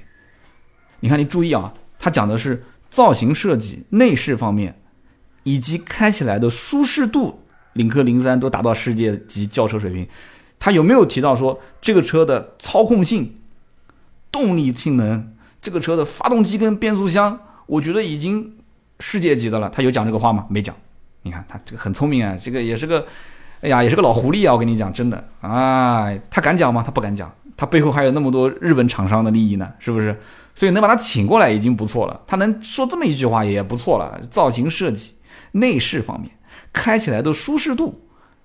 [1.02, 4.76] 你看，你注意啊，他讲的是造型设计、内饰方面，
[5.44, 10.08] 以及开起来的舒适度，领克零三都达到世界级轿车水平。
[10.64, 13.36] 他有没有提到说这个车的操控性、
[14.32, 18.55] 动力性能，这个车的发动机跟变速箱，我觉得已经
[19.01, 19.70] 世界级的了。
[19.70, 20.45] 他有讲这个话吗？
[20.47, 20.74] 没讲。
[21.24, 23.05] 你看他这个很聪明啊，这个也是个，
[23.59, 24.53] 哎呀，也是个老狐狸啊。
[24.53, 26.82] 我跟你讲，真的啊，他敢讲吗？
[26.82, 27.30] 他不敢讲。
[27.57, 30.18] 他背后还有那么多日本厂商的利益呢，是不是？
[30.55, 32.22] 所以能把他请过来已经不错了。
[32.26, 34.18] 他能说这么一句话也不错了。
[34.32, 35.16] 造型设计、
[35.51, 36.32] 内饰方面，
[36.72, 37.99] 开起来的舒适度。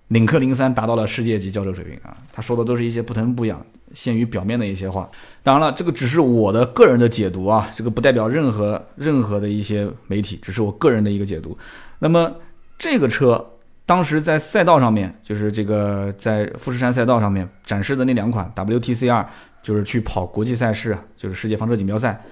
[0.08, 2.16] 领克零三达到了世界级轿车水平啊！
[2.32, 5.08] 他说的都是一些不疼不痒、限于表面的一些话。
[5.42, 11.56] 当然了，这个只是我的个人的解读啊，这个不代表任何任何的一些媒体，只是我个人的一个解读。
[11.98, 12.34] 那么
[12.78, 13.44] 这个车
[13.84, 19.28] 当时在赛道上面，就是这个在富士山赛道上面展示的那两款 WTC R，
[19.62, 22.22] 就是去跑国际赛事，就是世界房车锦标赛，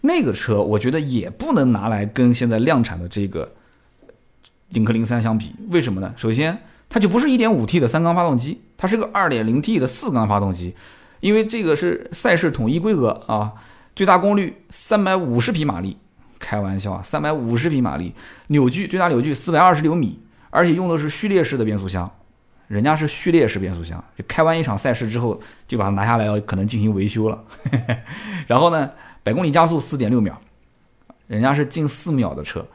[0.00, 3.50] 那个车我觉得也不能拿来跟现在量产的这个
[4.70, 5.54] 领克零三相比。
[5.68, 6.14] 为什么呢？
[6.16, 6.56] 首先，
[6.88, 10.74] 它就不是 1.5T 的三缸发动机，它是个 2.0T 的四缸发动机，
[11.20, 13.52] 因为这个是赛事统一规格啊，
[13.94, 15.98] 最大功率350匹马力，
[16.38, 18.14] 开玩笑啊，350匹马力，
[18.46, 20.20] 扭矩最大扭矩420牛米，
[20.50, 22.10] 而且用的是序列式的变速箱，
[22.68, 27.44] 人家是序列式变速箱，就开完一场赛事之后就把它拿下来要可能进行维修了，
[28.46, 28.90] 然后呢，
[29.22, 30.40] 百公里加速4.6秒，
[31.26, 32.66] 人家是近四秒的车。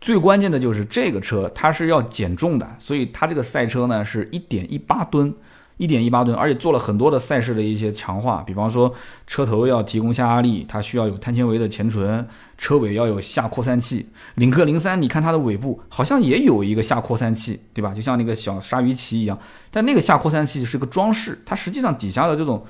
[0.00, 5.30] 最关键的就是这个车，它是要减重的，所以它这个赛车呢是一点一八吨，
[5.76, 8.90] 一点一八吨，而且做了很多的赛事的一些强化，比方说
[9.26, 12.26] 车头要提供下压力，它需要有碳纤维的前唇，
[12.56, 14.06] 车尾要有下扩散器。
[14.36, 17.92] 领克零三，你看它的尾部好像也有一个下扩散器，对吧？
[17.92, 19.38] 就像那个小鲨鱼鳍一样，
[19.70, 22.64] 但那个下扩散器是个装饰，它实际上底下的这种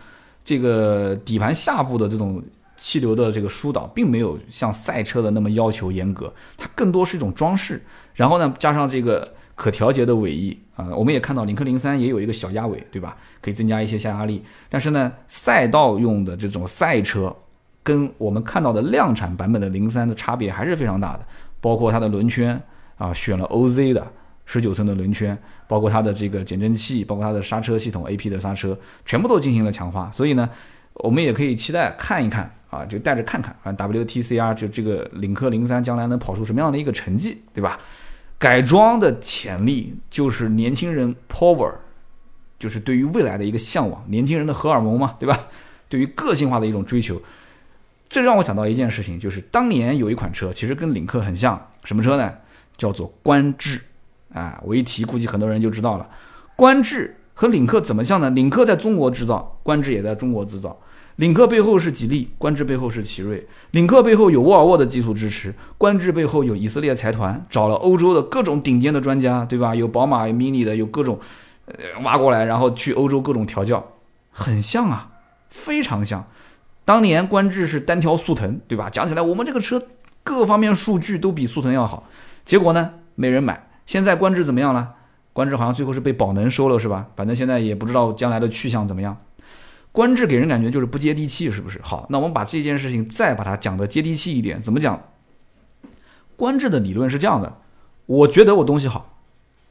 [0.45, 2.43] 这个底盘下部的这种。
[2.81, 7.81] 气流的这个疏导并没有像赛车的那么要求严格，它更多是一种装饰。
[8.15, 13.19] 然后呢，加上这个可调节的尾翼啊，我们也看到领克零三也有一个小鸭尾，对吧？
[13.43, 14.43] 可以增加一些下压力。
[14.71, 17.37] 但是呢，赛道用的这种赛车
[17.83, 21.27] 跟我们看到的量产版本的零三的差别还是非常大的。
[21.61, 22.59] 包括它的轮圈
[22.97, 24.11] 啊，选了 OZ 的
[24.47, 25.37] 十九寸的轮圈，
[25.69, 30.11] 包括它的这个减震器，包括它的刹车系统 AP 的刹车，全部都进行了强化。
[30.15, 30.49] 所以呢，
[30.95, 32.51] 我们也可以期待看一看。
[32.71, 37.79] 啊，就带着看看啊，WTCR 就这个领克零三将来能跑出什么样的一个成绩，对吧？
[38.39, 41.75] 改装的潜力就是年轻人 power，
[42.59, 45.39] 就是对于未来的一个向往，年轻人的荷尔蒙嘛，对吧？
[45.89, 47.21] 对于个性化的一种追求，
[48.09, 52.33] 这让我想到一件事情，就是当年有一款车其实跟领克很像，什么车呢？
[52.79, 53.81] 叫做观致
[54.33, 56.09] 啊，我一提估计很多人就知道了。
[56.57, 58.31] 观致和领克怎么像呢？
[58.31, 60.79] 领克在中国制造，观致也在中国制造。
[61.21, 63.47] 领克背后是吉利，观致背后是奇瑞。
[63.73, 69.75] 领克背后有沃尔沃的技术支持，观致背后有以色列财团找了欧洲的各种顶尖的专家，对吧？
[69.75, 71.21] 有宝马、有 Mini 的，有各种，
[71.67, 73.87] 呃，挖过来，然后去欧洲各种调教，
[74.33, 75.11] 很像啊，
[75.51, 76.27] 非常像。
[76.87, 78.89] 当年观致是单挑速腾，对吧？
[78.89, 79.83] 讲起来我们这个车
[80.25, 82.09] 各方面数据都比速腾要好，
[82.47, 83.69] 结果呢，没人买。
[83.85, 84.95] 现在观致怎么样了？
[85.35, 87.09] 观致好像最后是被宝能收了，是吧？
[87.15, 89.15] 反正现在也不知道将来的去向怎么样。
[89.93, 91.81] 观致给人感觉就是不接地气，是不是？
[91.83, 95.03] 好，那我们把这件事情再把它讲的接地气一点，怎么讲？
[96.37, 97.59] 观致的理论是这样的：
[98.07, 99.19] 我觉得我东西好，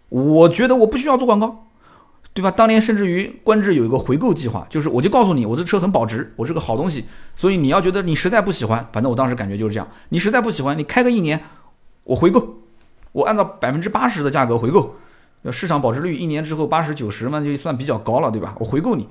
[0.09, 1.67] 我觉得我不需要做广告，
[2.33, 2.51] 对吧？
[2.51, 7.05] 当年甚至于观致有一个回购计划，就是我就告诉你，我这车很保值，我是个好东西，
[7.35, 11.41] 所以你要觉得你实在不喜欢，反正我当时感觉就是这样，你实在不喜欢，你开个一年，
[12.03, 12.59] 我回购，
[13.13, 14.95] 我按照百分之八十的价格回购，
[15.51, 18.55] 市场保值率一年之后八十九十嘛，就算比较高了，对吧？
[18.59, 19.07] 我回购你。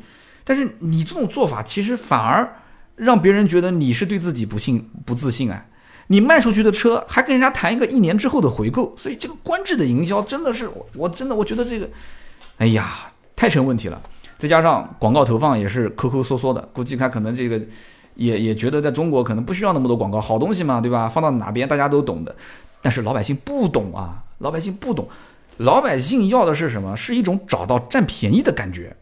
[0.49, 2.51] 但是你这种做法，其实反而
[2.97, 5.63] 让别人觉得你是对自己不信、不自信啊！
[6.07, 11.87] 你卖出去的车还跟人家谈一个一年之后的回购，所以这个观致的营销真的是我，我真的我觉得这个，
[12.57, 14.01] 哎呀，太成问题了。
[14.39, 17.61] 再加上广告投放也是抠抠缩缩的，估计他可能这个
[18.15, 21.11] 也也觉得在中国可能不需要那么多广告，好东西嘛，对吧？
[21.11, 22.35] 放到哪边大家都懂的。
[22.81, 25.07] 但是老百姓不懂啊，老百姓不懂，
[25.59, 26.97] 老百姓要的是什么？
[26.97, 28.97] 是一种找到占便宜的感觉。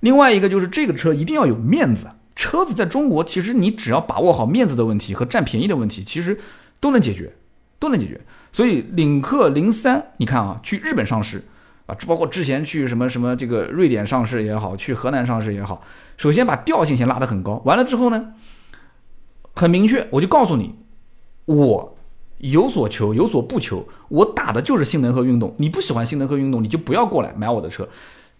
[0.00, 6.38] 另外一个就是这个车一定要有面子，车子在中国其实你只要把握好面子的问题和占便宜的问题，其实
[6.78, 7.34] 都能解决，
[7.80, 8.20] 都能解决。
[8.52, 11.42] 所以领克零三，你看啊，去日本上市
[11.86, 15.82] 啊，包括之前去什么什么这个瑞典上市也好，去河南上市也好，
[16.16, 18.34] 首先把调性先拉得很高，完了之后呢，
[19.54, 20.76] 很明确，我就告诉你，
[21.46, 21.98] 我
[22.38, 27.88] 有所求有所不求，我打的就是性能和运动，你不喜欢性能和运动，你就不要过来买我的车，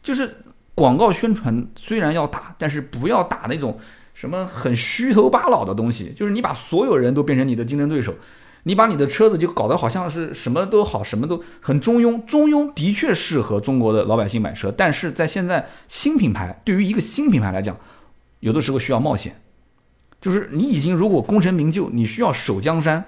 [0.05, 0.37] 就是。
[0.79, 3.77] 广告宣传虽然要打，但是不要打那种
[4.15, 6.13] 什么很虚头巴脑的东西。
[6.17, 8.15] 就是你把所有人都变成你的竞争对手，
[8.63, 12.25] 你把你的车子就搞得好像是什么都好，什么都很中庸。
[12.27, 17.77] 中庸的确适合中国的老百姓买车，但是在现在新品牌对于一个新品牌来讲，
[18.39, 19.35] 有的时候需要冒险。
[20.21, 23.05] 就是你已经如果功成名就，你需要守江山，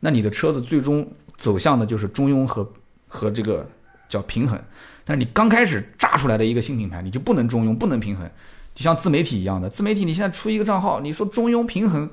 [0.00, 2.70] 那你的车子最终走向的就是中庸和
[3.08, 3.66] 和这个
[4.08, 4.58] 叫平衡。
[5.04, 8.28] 但是你刚开始炸出来的一个新品牌，你就不能中庸，不能平衡。
[8.74, 12.08] 就像自媒体一样的，自媒体你现在出一个账号，你说中庸平衡，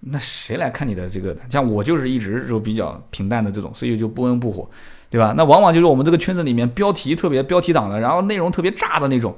[0.00, 1.42] 那谁来看你的这个的？
[1.50, 4.70] 像我就是一直就比较平淡的这种，所以就不温不火，
[5.10, 5.34] 对吧？
[5.36, 9.36] 那往往就是我们这个圈子里面标题特别标题党的，然后内容特别炸的那种，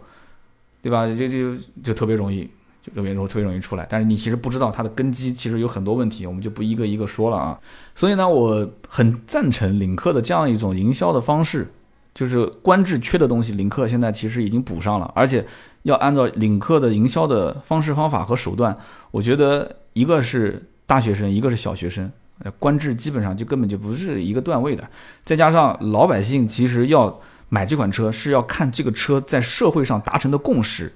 [0.82, 1.06] 对吧？
[1.06, 2.48] 就就就特别容易，
[2.82, 3.84] 就特别容特别容易出来。
[3.90, 7.58] 但是你其实不知道它的根基其实有很多问题，我们就不一个一个说了啊。
[7.96, 11.66] 所以呢，我很赞成领克的这样一种营销的方式。
[12.14, 15.46] 就是观致缺的东西，领克现在其实已经补上了，而且
[15.82, 18.76] 要按照领克的营销的方式方法和手段，
[19.10, 22.10] 我觉得一个是大学生，一个是小学生，
[22.58, 24.86] 观致基本上就根本就不是一个段位的。
[25.24, 30.92] 再加上老百姓其实要买这款车，是要看这个车在社会上达成的共识，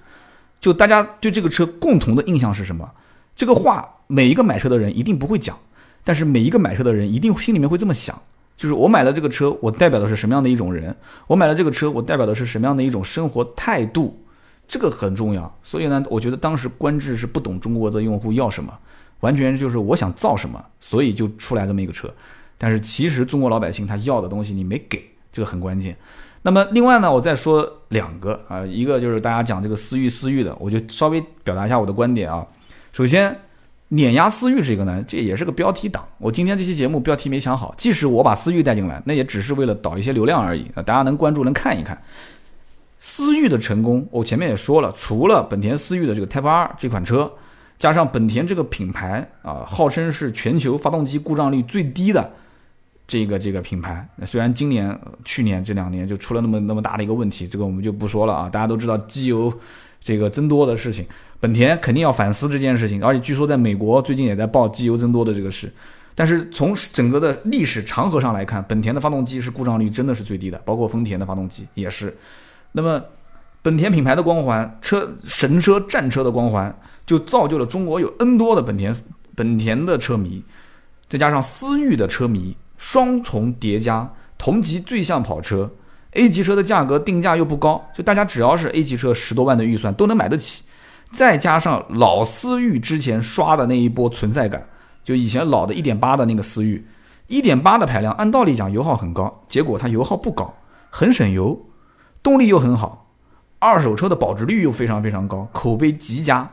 [0.60, 2.90] 就大家对这个车共同的印象是什么？
[3.36, 5.56] 这个话每一个买车的人一定不会讲，
[6.02, 8.20] 但是每一个买车的人一定心里面会这么想。
[8.56, 10.94] 就是我买了这个车，我代表的是什么样的一种人？
[11.26, 14.22] 我买了这个车，我代表的是什么样的一种生活态度？
[14.68, 15.58] 这个很重要。
[15.62, 18.72] 所以呢，我觉得当时观致是不懂中国的用户要什么，
[19.20, 22.08] 完全就是我想造什么，所以就出来这么一个车。
[22.56, 25.02] 但是其实中国老百姓他要的东西你没给，
[25.32, 25.96] 这个很关键。
[26.42, 32.46] 那么另外呢，我再说两个啊，一个就是大家讲这个思域思域的，我就稍微表达一下我的观点啊。
[32.92, 33.36] 首先。
[33.94, 36.04] 碾压思域这个呢，这也是个标题党。
[36.18, 42.00] 我今天这期节目标题没想好，即使我把思域带进来，那也只是为了导一些流量而已啊，大家能关注能看一看。
[42.98, 47.30] 思域的成功，我前面也说了，除了本田思域的这个 Type R 这款车，
[47.78, 52.32] 加上本田这个品牌啊，号称是全球发动机故障率最低的
[53.06, 54.08] 这个这个品牌。
[54.16, 59.52] 那虽然今年、去年这两年就出了那么那么大的一个问题，这个我们就不说了啊，大家都知道机油
[60.04, 61.04] 这个增多的事情。
[61.40, 65.72] 本田肯定要反思这件事情，而且据说在美国最近也在报机油增多的这个事。
[66.14, 72.16] 但是从整个的历史长河上来看，本田的发动机是故障率真的是最低的，包括丰田的发动机也是。
[72.70, 73.02] 那么，
[73.62, 76.72] 本田品牌的光环，车神车战车的光环，
[77.04, 78.94] 就造就了中国有 N 多的本田
[79.34, 80.44] 本田的车迷，
[81.08, 85.68] 再加上思域的车迷，双重叠加，同级最像跑车
[86.14, 90.64] ，A 级车的价格定价又不高，就大家只要是 A 级车十多万的预算都能买得起。
[91.12, 94.66] 再加上老思域之前刷的那一波存在感，
[95.04, 96.84] 就以前老的1.8的那个思域
[97.28, 100.52] ，1.8的排量，按道理讲油耗很高，结果它油耗不高，
[100.90, 101.66] 很省油，
[102.20, 103.12] 动力又很好，
[103.60, 106.50] 二手车的保值率又非常非常高，口碑极佳，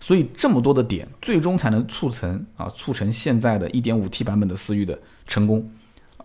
[0.00, 5.70] 所以这么多的点，最终才能促成啊，促成现在的一点五 T 版本的思域的成功。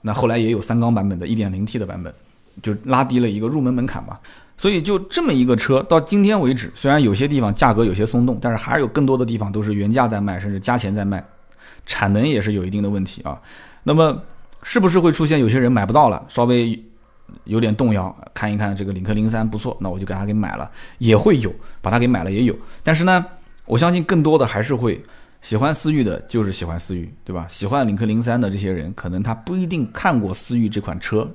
[0.03, 2.13] 那后来也有三缸版本的 1.0T 的版本，
[2.61, 4.19] 就拉低了一个入门门槛嘛。
[4.55, 11.25] 所以就这么一个车，到今天为止，虽然有些地方价格有些松动，但是还是有更多的地方都是原价在卖，甚至加钱在卖，
[11.87, 13.41] 产能也是有一定的问题啊。
[13.81, 14.21] 那么
[14.61, 16.79] 是不是会出现有些人买不到了，稍微
[17.45, 18.15] 有点动摇？
[18.33, 22.55] 看一看这个领克零三不错，那我就给他给买了，也会有把它给买了也有。
[22.83, 23.25] 但是呢，
[23.65, 25.03] 我相信更多的还是会
[25.43, 27.45] 喜欢思域的，就是喜欢思域，对吧？
[27.49, 31.29] 喜欢领克零三的这些人，可能他不一定看过思域这款车。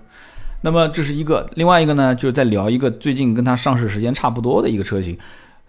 [0.63, 5.17] 那么这是一个，另外一个呢，就是在聊一个最近跟它上市时间差不多的一个车型，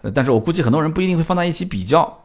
[0.00, 2.18] 呃，但是我估计很多人不一定会放在一起比较，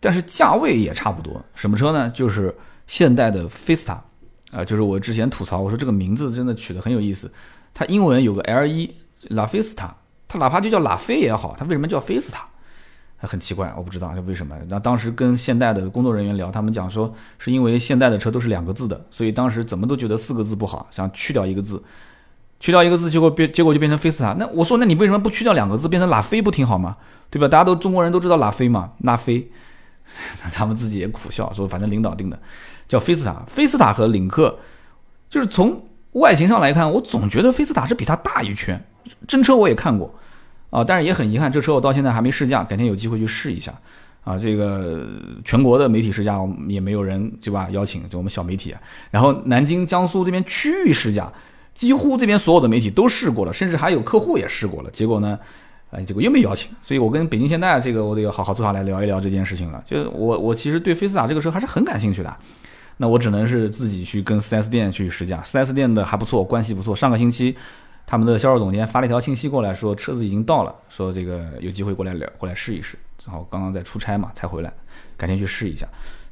[0.00, 1.40] 但是价位也差不多。
[1.54, 2.10] 什么车呢？
[2.10, 2.52] 就是
[2.88, 4.02] 现代的菲斯塔，
[4.50, 7.32] 啊，就是我之前吐槽，我说这个名字真的取得很有意思，
[7.72, 8.92] 它英文有个 L 一，
[9.28, 9.96] 拉菲斯塔，
[10.26, 12.44] 它哪怕就叫拉菲也好，它为什么叫菲斯塔？
[13.26, 14.56] 很奇怪，我不知道这为什么。
[14.68, 21.82] 那当时跟现代的工作人员聊，他们讲说是因为现代的车都是两个字的，所以当时怎么都觉得四个字不好，想去掉一个字，
[22.60, 24.34] 去掉一个字，结果变结果就变成菲斯塔。
[24.38, 26.96] 那我说，那你为什么不去掉两个字，变成拉菲不挺好吗？
[27.30, 27.48] 对吧？
[27.48, 29.50] 大家都中国人都知道拉菲嘛，拉菲。
[30.52, 32.38] 他们自己也苦笑说，反正领导定的，
[32.86, 33.42] 叫菲斯塔。
[33.46, 34.58] 菲斯塔和领克，
[35.30, 38.84] 就是从外形上来看，我总觉得菲斯塔是比它大一圈。
[39.26, 40.14] 真车我也看过。
[40.74, 43.72] 啊，但是也很遗憾，这车我到现在还没试驾，改天有机会去试一下。
[44.24, 45.06] 啊，这个
[45.44, 47.68] 全国的媒体试驾也没有人对吧？
[47.70, 48.74] 邀请就我们小媒体。
[49.12, 51.32] 然后南京、江苏这边区域试驾，
[51.74, 54.90] 几乎这边所有的媒体都试过了，甚至还有客户也试过了。
[54.90, 55.38] 结果呢，
[55.92, 56.72] 哎，结果又没邀请。
[56.82, 59.80] 所以我跟北京现代这个，我得好好坐下来聊一聊这件事情了。
[59.86, 62.36] 就我我其实对菲斯塔这个车还是很感兴趣的。
[62.96, 66.96] 那我只能是自己去跟 4S 店去试驾，4S 店的还不错，关系不错。
[66.96, 67.54] 上个星期。
[68.06, 72.98] 他们的销售总监发了一条信息过来，说车子已经到了，说这个有机会过来聊，过来试一试。
[73.18, 74.72] 正好刚刚在出差嘛，才回来，
[75.16, 75.86] 改天去试一下。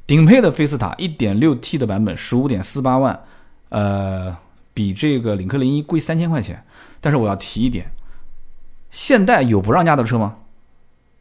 [0.05, 3.19] 顶配的菲斯塔 1.6T 的版本15.48万，
[3.69, 4.37] 呃，
[4.73, 6.63] 比这个领克零一贵三千块钱。
[6.99, 7.91] 但是我要提一点，
[8.91, 10.35] 现代有不让价的车吗？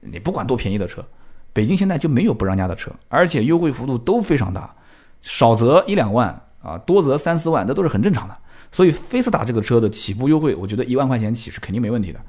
[0.01, 1.05] 你不管多便宜的车，
[1.53, 4.75] 北京现在就没有不让价的车，而且优惠幅度都非常大，
[5.23, 6.29] 少则一两万
[6.61, 8.37] 啊，多则三四万，这都是很正常的。
[8.73, 12.21] 所以菲斯塔这个车的起步优惠，我觉得一万块钱起是肯定没问题的。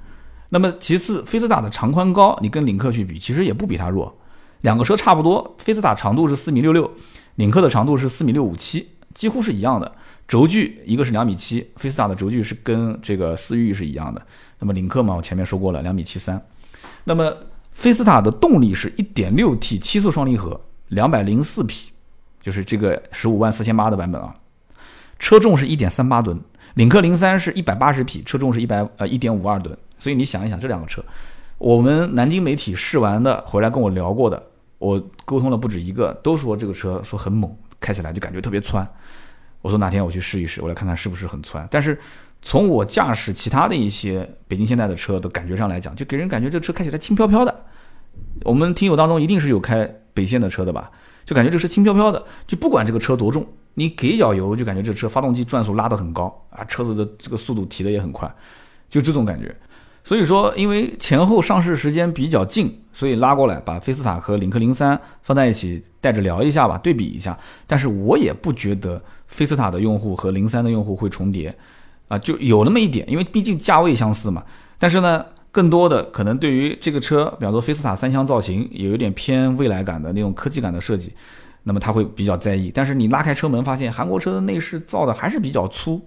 [0.49, 4.15] 那么其次，菲斯塔的长宽高，你跟领克去比，其实也不比它弱，
[4.61, 5.55] 两个车差不多。
[5.57, 6.91] 菲斯塔长度是四米六六，
[7.35, 9.91] 领克的长度是四米六五七，几乎是一样的。
[10.27, 14.21] 轴距一个是两米七，菲斯塔的轴距是跟这个思域是一样的。
[14.59, 16.39] 那么领克嘛，我前面说过了，两米七三。
[17.03, 17.35] 那么
[17.71, 21.91] 菲斯塔的动力是一点六 T 七速双离合，两百零四匹，
[22.41, 24.35] 就是这个十五万四千八的版本啊。
[25.23, 26.37] 车重是一点三八吨，
[26.73, 29.75] 领克零三是一百八十匹，车重是一百呃一点五二吨。
[29.97, 31.01] 所以你想一想，这两个车，
[31.57, 34.43] 我们南京媒体试完的回来跟我聊过的，
[34.79, 37.49] 我沟通了不止一个，都说这个车说很猛，
[37.79, 38.85] 开起来就感觉特别窜。
[39.61, 41.65] 我说哪天我去试一试，我来看看是不是很窜。
[41.71, 41.97] 但是
[42.41, 47.63] 从我驾驶其他的一些北京现代的车的感觉上来讲，就给人感觉这车开起来轻飘飘的。
[48.43, 50.91] 我们听友当中一定是有开北线的车的吧？
[51.23, 58.33] 就感觉这车轻飘飘的，就不管这个车多重，你给一脚油就感觉这车发动机转速拉得很高啊，车子的这个速度提得也很快，
[58.89, 59.55] 就这种感觉。
[60.03, 67.37] 所以说，因为前后上市时间比较近，所以拉过来把菲斯塔和领克零三放在一起带着聊一下吧，对比一下。
[67.65, 71.55] 但是我也不觉得菲斯塔的用户和零三的用户会重叠，
[72.09, 74.43] 啊，就有那么一点，因为毕竟价位相似嘛。
[74.77, 81.13] 但是呢，更多的可能对于这个车，比方说菲斯塔三厢造型，有一点偏未来感的那种科技感的设计，
[81.63, 82.71] 那么他会比较在意。
[82.73, 86.01] 但是你拉开车门，发现韩国车的内饰造的还是比较粗。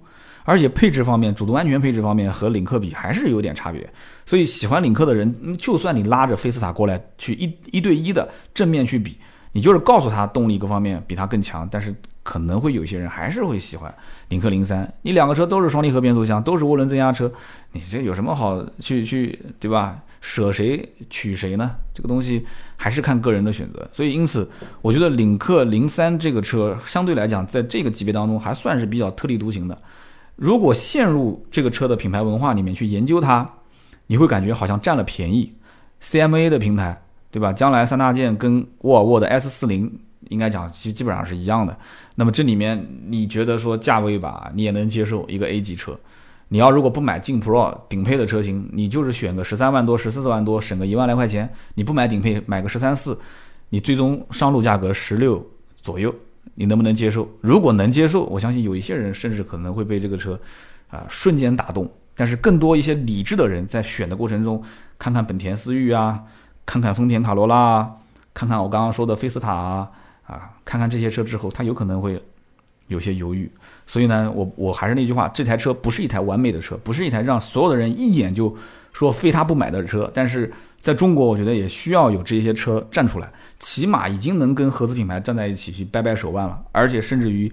[0.49, 3.85] 而且配置方面，主动安全配置方面和领克比还是有点差别，
[4.25, 9.19] 所以喜欢领克的人，就算你拉着菲斯塔过来去一一对一的正面去比，
[9.51, 11.93] 你就是告诉他动力各方面比它更强，但是
[12.23, 13.93] 可能会有些人还是会喜欢
[14.29, 14.89] 领克零三。
[15.03, 17.29] 你两个车都是双离合变速箱，都是涡轮增压车，
[17.73, 19.99] 你这有什么好去去对吧？
[20.29, 21.71] 舍谁取谁呢？
[21.95, 23.89] 这个东西还是看个人的选择。
[23.93, 24.51] 所以因此，
[24.83, 29.79] 我觉得领克零三这个车相对来讲，在这个级别当中还算是比较特立独行的。
[30.35, 33.49] 如果陷入这个车的品牌文化里面去研究它，
[34.09, 35.55] 你会感觉好像占了便宜。
[36.03, 37.01] CMA 的平台，
[37.31, 37.53] 对吧？
[37.53, 41.79] 将来三大件跟沃尔沃的 S 四零应该讲其实基本上是一样的。
[42.17, 45.97] 那么这里面你觉得说价位吧，你也能接受一个 A 级车。
[46.49, 51.53] 你要如果不买劲 Pro 顶配的车型，你就是选个十三万多、十四万多，省个一万来块钱。
[51.75, 53.19] 你不买顶配，买个十三四，
[53.71, 55.45] 你最终上路价格十六
[55.75, 56.15] 左右。
[56.55, 57.29] 你能不能接受？
[57.41, 60.39] 如果能接受，我相信有一些人甚至可能会被这个车，
[60.89, 61.91] 啊，瞬间打动。
[62.15, 64.63] 但是更多一些理智的人在选的过程中，
[64.99, 66.23] 看看本田思域啊，
[66.65, 67.93] 看看丰田卡罗拉，
[68.33, 69.91] 看看我刚刚说的菲斯塔啊，
[70.27, 72.23] 啊，看看这些车之后，他有可能会
[72.87, 73.51] 有些犹豫。
[73.87, 78.55] 所以呢，我我还是那句话，这台车不是一台完美的车，不是一台让所有的人一眼就
[78.93, 80.11] 说非它不买的车。
[80.13, 83.33] 但是在中国，我觉得也需要有这些车站出来。
[83.59, 87.51] 起码已经能跟合资品牌站在一起去掰掰手腕了，而且甚至于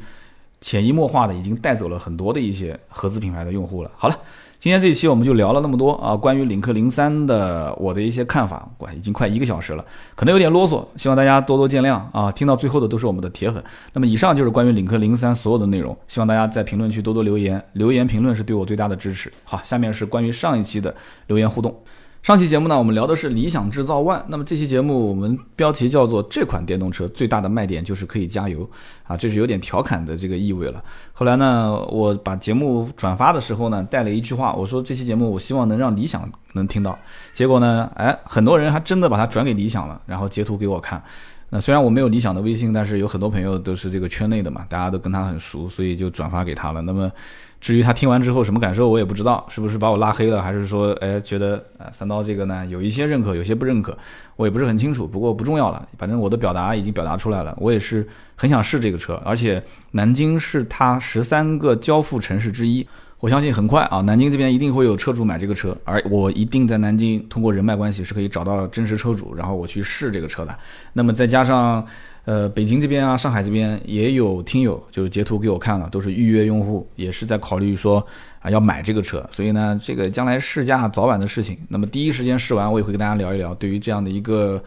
[0.59, 3.91] 潜移默化的已经带走了很多的一些合资品牌的用户了。
[3.95, 4.19] 好了，
[4.63, 9.83] 今天这一期我们就聊了那么多啊，关于领克零三的我的一些看法，哇，已经快一个小时了，
[10.15, 12.31] 可能有点啰嗦，希望大家多多见谅啊。
[12.31, 13.61] 听到最后的都是我们的铁粉。
[13.91, 19.29] 那么以上就是关于领克零三所有的内容，希望大家在评论区多多留言，留言评论是对我最大的支持。
[19.43, 20.95] 好，下面是关于上一期的
[21.27, 21.77] 留言互动。
[22.23, 24.23] 上期节目呢，我们聊的是理想制造 ONE。
[24.29, 28.65] 那么这期节目我们标题叫做“这款电动车最大的卖点就是可以加油”，
[29.03, 30.81] 啊，这是有点调侃的这个意味了。
[31.11, 36.97] 后来呢，我把节目转发的时候呢，带了一句话，我说这期节目我希望能让理想能听到。
[37.33, 41.03] 结果呢，哎，很多人还真的把它转给理想了，然后截图给我看。
[41.49, 46.81] 那虽然我没有理想的微信，但是有很多朋友都是这个圈内的嘛，大家都跟他很熟，所以就转发给他了。
[46.83, 47.11] 那么。
[47.63, 53.97] 至于他听完之后什么感受，我也不知道，是不是把我拉黑了，还是说，哎，觉得啊三刀这个呢有一些认可，有些不认可，
[54.35, 55.07] 我也不是很清楚。
[55.07, 58.05] 不过不重要了，反正我的表达已经表达出来了，我也是
[58.35, 62.85] 很想试这个车，而且南京是它十三个交付城市之一，
[63.23, 70.53] 我相信很快啊，南京这边一定会有车主买这个车，而我一定在南京通过人脉关系是可以找到真实车主，然后我去试这个车的。
[70.91, 71.87] 那么再加上。
[72.25, 78.05] 呃，北京这边啊，上海这边也有听友就是截图给我看了，都是预约用户，也是在考虑说
[78.39, 81.57] 啊要买这个车，所以呢，这个将来试驾早晚的事情。
[81.67, 84.63] 那么第一时间试完，我也会跟大家聊一聊，对于这样的一个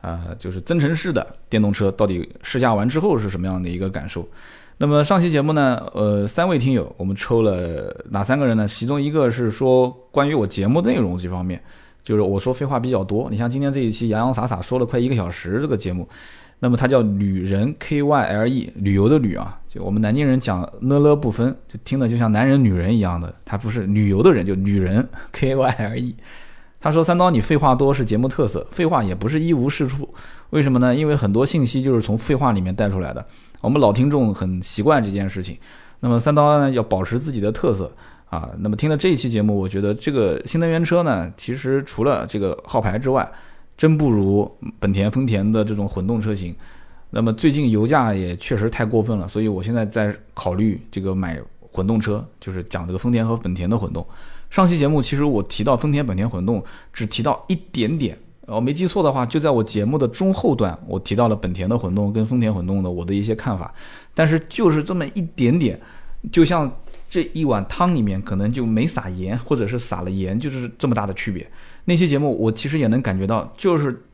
[0.00, 4.26] 呃就是增程式的电动车，到底试驾完之后是什么样的一个感受。
[4.78, 8.66] 那么上期节目呢，呃，三位听友，我们抽了哪三个人呢？
[8.66, 11.62] 其中一个是说关于我节目内容这方面，
[12.02, 13.28] 就是我说废话比较多。
[13.30, 16.08] 你像今天这一期洋洋洒洒说了快一个小时这个节目。
[16.60, 26.14] 那么它叫旅人 K Y L E，旅游的旅啊，就我们南京人讲呢了不分，就听的就像男人女人一样的，他不是旅游的人，就女人 K Y L E。
[26.80, 30.08] 他说三刀你废话多是节目特色，废话也不是一无是处，
[30.50, 30.94] 为什么呢？
[30.94, 33.26] 因为很多信息就是从废话里面带出来的，
[33.64, 35.56] 我们老听众很习惯这件事情。
[36.00, 37.90] 那么三刀呢要保持自己的特色
[38.26, 43.26] 啊，那么听了这一期节目，我觉得这个新能源车呢，其实除了这个号牌之外，
[43.76, 46.54] 真不如本田、丰田的这种混动车型。
[47.10, 51.40] 那么最近油价也确实太过分了，所以我现在在考虑这个买
[51.72, 54.06] 混动车，就是讲这个丰田和本田的混动。
[54.50, 56.62] 上期节目其实我提到丰田、本田混动，
[56.92, 63.72] 只提到一点点，我没记错的话，就在我节目的中后段，我提到了本田的混动跟丰田混动的我的一些看法。
[64.12, 65.80] 但是就是这么一点点，
[66.30, 66.70] 就像
[67.08, 71.48] 这一碗汤里面可能就没撒盐，或者是撒了盐，就是这么大的区别。
[71.86, 74.04] 那期节目我其实也能感觉到，就是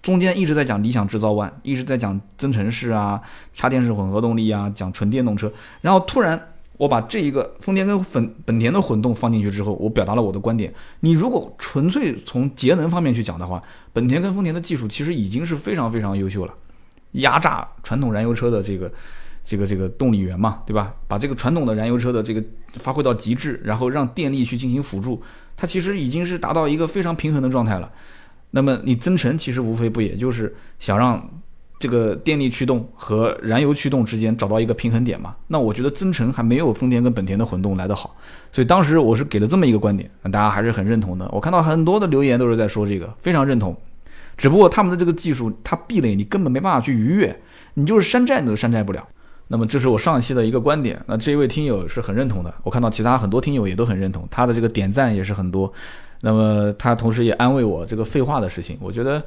[0.00, 3.20] 中间一直在讲理想制造 ONE，一直在讲增程式啊、
[3.52, 10.72] 插电式混合动力啊、讲纯电动车，然后突然我把这一个丰田跟本本田的混动放进去之后，我表达了我的观点。
[11.00, 13.62] 你如果纯粹从节能方面去讲的话，
[13.92, 16.54] 本田跟丰田的技术其实已经是非常非常优秀了，
[17.12, 18.90] 压榨传统燃油车的这个。
[19.50, 20.92] 这个这个动力源嘛，对吧？
[21.06, 25.22] 把这个传统的燃油车的这个发挥到极致，然后让电力去进行辅助，
[25.56, 27.90] 它其实已经是达到一个非常平衡的状态了。
[28.50, 31.26] 那么你增程其实无非不也就是想让
[31.78, 35.34] 这个电力驱动和燃油驱动之间找到一个平衡点嘛？
[35.46, 38.16] 那我觉得增程还没有丰田跟本田的混动来得好，
[38.50, 41.28] 所以当时我是给了这么一个观点，大家还是很认同的。
[41.32, 43.76] 我看到很多的留言都是在说这个，非常认同。
[44.36, 47.40] 只不过他们的这个技术，它壁垒你根本没办法去逾越，
[47.74, 49.06] 你就是山寨你都山寨不了。
[49.48, 55.72] 那么这是我上一期的一个观点，那这一位听友是很认同的，我看到其他很多听友也都很认同，他的这个点赞也是很多。
[56.20, 59.22] 那么他同时也安慰我这个废话的事情，我觉得，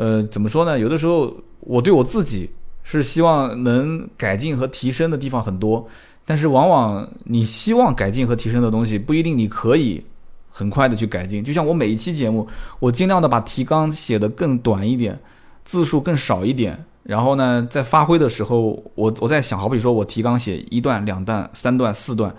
[0.00, 0.78] 呃，怎么说呢？
[0.78, 2.48] 有的时候我对我自己
[2.82, 5.86] 是希望能改进和提升的地方很多，
[6.24, 10.02] 但是往往你希望改进和提升的东西不一定你可以
[10.48, 11.44] 很快的去改进。
[11.44, 12.48] 就像我每一期节目，
[12.78, 15.20] 我尽量的把提纲写得更短一点，
[15.66, 16.82] 字数更少一点。
[17.02, 22.34] 然后呢，在发挥的时候，我我在想，好比说我提纲写一段、两段、三段、四段，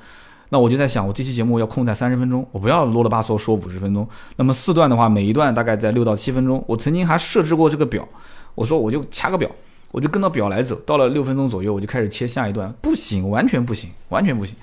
[0.53, 4.05] 那我就在想，我这期节目要控在三十分钟，我不要啰里吧嗦说五十分钟。
[4.35, 6.61] 那么四段的话，每一段大概在六到七分钟。
[6.67, 8.05] 我曾经还设置过这个表，
[8.53, 9.49] 我说我就掐个表，
[9.91, 12.69] 我就跟到表来走，到了六分钟左右，我就开始切下一段。
[12.81, 14.53] 不行，完全不行，完全不行。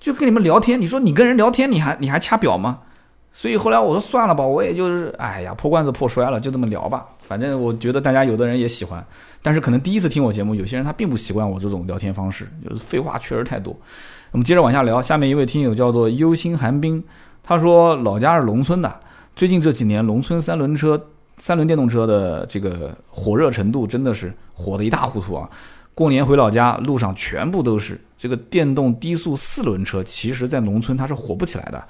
[0.00, 2.78] 就跟你们聊天，你说你跟人聊天，你还你还掐表吗？
[3.34, 7.04] 所以后来我说算了吧，我也就是哎呀破罐子破摔了，就这么聊吧。
[7.20, 9.04] 反正我觉得大家有的人也喜欢，
[9.42, 13.76] 但是可能第一次听我节目，有些人他并不习惯我这种聊天方式，就是废话确实太多。
[14.32, 17.02] 我们接着往下聊，下面一位听友叫做忧心寒冰，
[17.42, 19.00] 他说老家是农村的，
[19.34, 21.08] 最近这几年农村三轮车、
[21.38, 25.48] 三轮电动车的这个火热程度真的是火得一塌糊涂啊。
[25.94, 31.82] 过年回老家，路上全部都是这个电动低速四轮车，其实在农村它是火不起来的。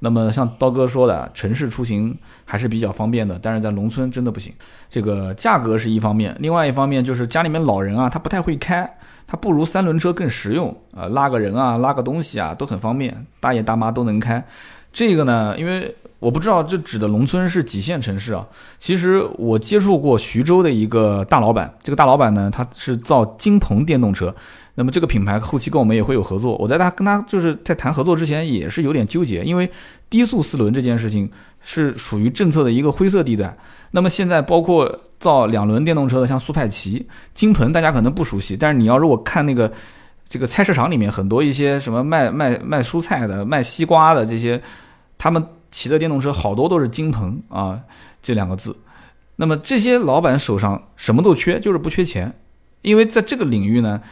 [0.00, 4.52] 那么像刀哥说的，城市出行还是比较方便的，但是在农村真的不行。
[4.90, 8.98] 这个价格是一方面，另外一方面就是家里面老人啊，他不太会开，
[9.32, 14.46] 它不如三轮车更实用啊，拉个人啊，拉个东西啊都很方便，大爷大妈都能开。
[14.92, 18.46] 这个呢，因为我不知道这指的农村是几线城市啊。
[18.78, 24.34] 其实我接触过徐州的一个大老板，这个大老板呢，他是造金鹏电动车。
[24.74, 26.54] 那么这个品牌后期跟我们也会有合作。
[26.58, 29.70] 我在他跟他就是在谈合作之前也是有点纠结，因为
[30.10, 31.30] 低速四轮这件事情
[31.62, 33.56] 是属于政策的一个灰色地带。
[33.92, 39.72] 那么现在包括造两轮电动车的，像速派奇、金鹏，大家可能不熟悉，但是你要如果看那个
[40.28, 44.60] 这个菜市场里面很多一些什么卖卖卖蔬菜的、卖西瓜的这些，
[45.16, 47.80] 他们骑的电动车好多都是金鹏啊
[48.22, 48.76] 这两个字。
[49.36, 52.34] 那么这些老板手上什么都缺，就是不缺钱，
[52.82, 54.02] 因为在这个领域呢。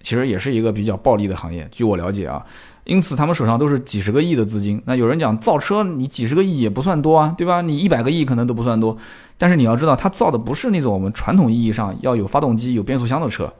[0.00, 2.44] 其实也是一个比较暴利的行业，据我了解啊，
[2.86, 4.80] 因此他们手上都是几十个亿的资金。
[4.86, 7.60] 那有人讲造车，你几十个亿也不算多啊，对吧？
[7.60, 8.96] 你一百个亿可能都不算多，
[9.36, 13.52] 但是你要知道，他造的不是那种我们传统意义上要有发动机、有变速箱的车，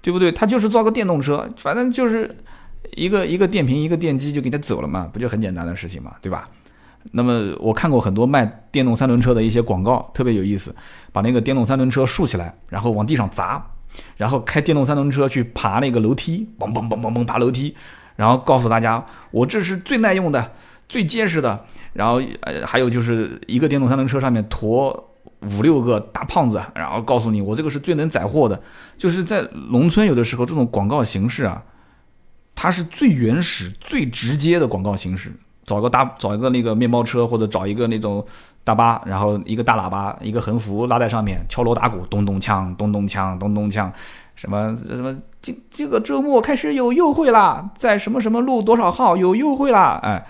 [0.00, 0.32] 对不对？
[0.32, 2.34] 他就是造个电动车，反正就是
[2.96, 6.48] 一个一个电瓶、一个电机就给他走了嘛，不就很简单的事情嘛，对吧？
[7.12, 10.74] 那么我看过很多卖电动三轮车的一些广告，特别有意思，
[11.12, 13.66] 把那个电动三轮车竖起来，然后往地上砸。
[14.16, 17.74] 然后开电动三轮车去爬那个楼梯，嘣嘣嘣嘣嘣爬楼梯，
[18.20, 20.52] 然后告诉大家我这是最耐用的、
[20.86, 21.64] 最结实的。
[21.94, 25.08] 然后呃还有就是一个电动三轮车上面驮
[25.40, 28.60] 五六个大胖子，然后告诉你我这个是最能载货的。
[28.98, 29.40] 就是在
[29.70, 31.64] 农村有的时候这种广告形式啊，
[32.54, 35.32] 它是最原始、最直接的广告形式，
[35.64, 38.24] 找个大找一个那个面包车或者找一个那种
[38.62, 43.90] 大巴，然后一个大喇叭一个横幅拉在上面，敲锣打鼓，咚咚锵，咚咚锵，咚咚锵，
[44.36, 50.26] 什么什么这这个周末开始有优惠啦，在什么什么路多少号有优惠啦，哎，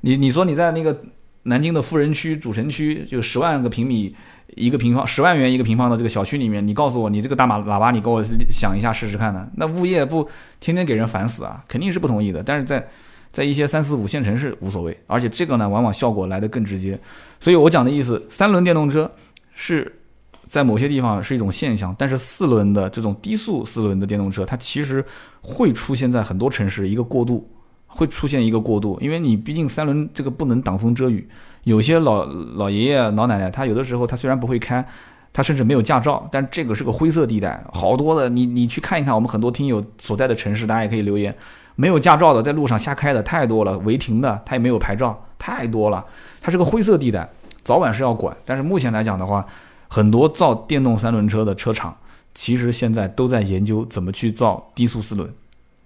[0.00, 1.02] 你你说你在那个
[1.44, 4.14] 南京的富人区主城区就十万个平米。
[4.56, 9.48] 一个平方十万元一个平方的这个小区里面，你告诉我，你这个大马喇叭，你给我想一下试试看呢？
[9.56, 10.28] 那物业不
[10.60, 12.40] 天天给人烦死啊，肯定是不同意的。
[12.40, 12.86] 但是在
[13.32, 16.96] 在一些三四五线城市无所谓，而且这个呢，往往效果来得更直接。
[17.40, 19.10] 所以我讲的意思，三轮电动车
[19.56, 20.00] 是
[20.46, 25.04] 在某些地方是一种现象，但是四轮的这种低速四轮的电动车，它其实
[25.40, 27.48] 会出现在很多城市一个过渡，
[27.86, 31.26] 会出现一个过渡，因为你毕竟三轮这个不能挡风遮雨。
[31.64, 34.86] 有些老老爷爷老奶奶，他有的时候他虽然不会开，
[35.32, 41.34] 他甚至没有驾照，但这个是个灰色地带，好多的你你去看一看，我们很多听友所在的城市，大家也可以留言，
[41.74, 46.04] 没有驾照的在路上瞎开的太多了，违停的他也没有牌照，太多了，
[46.40, 47.26] 它是个灰色地带，
[47.62, 48.36] 早晚是要管。
[48.44, 49.46] 但是目前来讲的话，
[49.94, 51.96] 很多造电动三轮车的车厂，
[52.34, 55.32] 其实现在都在研究怎么去造低速四轮，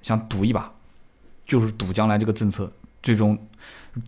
[0.00, 0.72] 想赌一把，
[1.44, 3.36] 就是赌将来这个政策最终。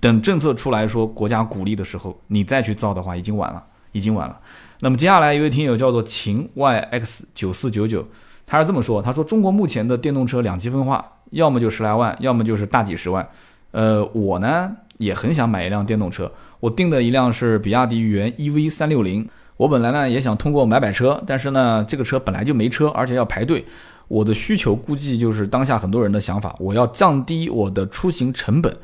[0.00, 4.40] 等政策出来说国家鼓励的时候，你再去造的话，已经晚了，已经晚了。
[4.78, 8.08] 那么接下来一位听友叫做秦 YX 九四九九，
[8.46, 13.28] 他是这么说：他说中国目前的电动车两极分化，要么就十来万，要么就是大几十万。
[13.72, 19.28] 呃，我呢也很想买一辆电动车，我订的一辆是比亚迪元 EV 三六零。
[19.60, 23.62] 我本来呢也想通过买买车，但是呢这个车本来就没车，而且要排队。
[24.08, 28.74] 我的需求估计就是当下很多人的想法，我要降低我的出行成本。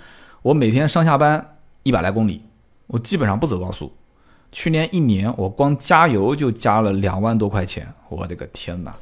[0.43, 2.43] 我每天上下班一百来公里，
[2.89, 3.91] 我基本上不走高速。
[4.53, 8.95] 去年一年我光加油就加了两万多块钱，我的个天哪！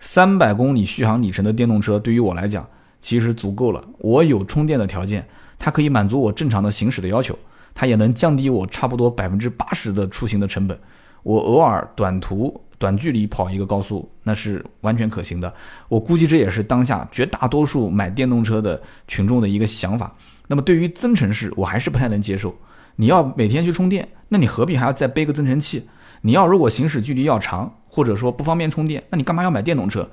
[0.00, 2.68] 三百公里续航里程的电动车对于我来讲
[3.00, 3.82] 其实足够了。
[3.96, 5.26] 我有充电的条件，
[5.58, 7.38] 它可以满足我正常的行驶的要求，
[7.74, 10.78] 它也能降低我差不多百分之八十的出行的成本。
[11.24, 15.52] 我偶尔短途短距离跑一个高速，那是完全可行的。
[15.88, 20.14] 我估计这也是当下绝大多数买电动车的群众的一个想法。
[20.46, 22.54] 那么对于增程式，我还是不太能接受。
[22.96, 25.82] 你要每天去充电，那你何必还要再背个增程器？
[26.20, 30.08] 你要如果行驶距离要长，或者说不方便充电，那你干嘛要买电动车？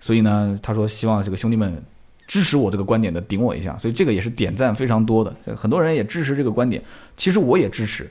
[0.00, 1.82] 所以呢，他说希望这个兄弟们
[2.26, 3.78] 支持我这个观点的，顶我一下。
[3.78, 6.82] 所以这个也是点赞非常多的，很多人也支持这个观点。
[7.16, 8.10] 其实我也支持。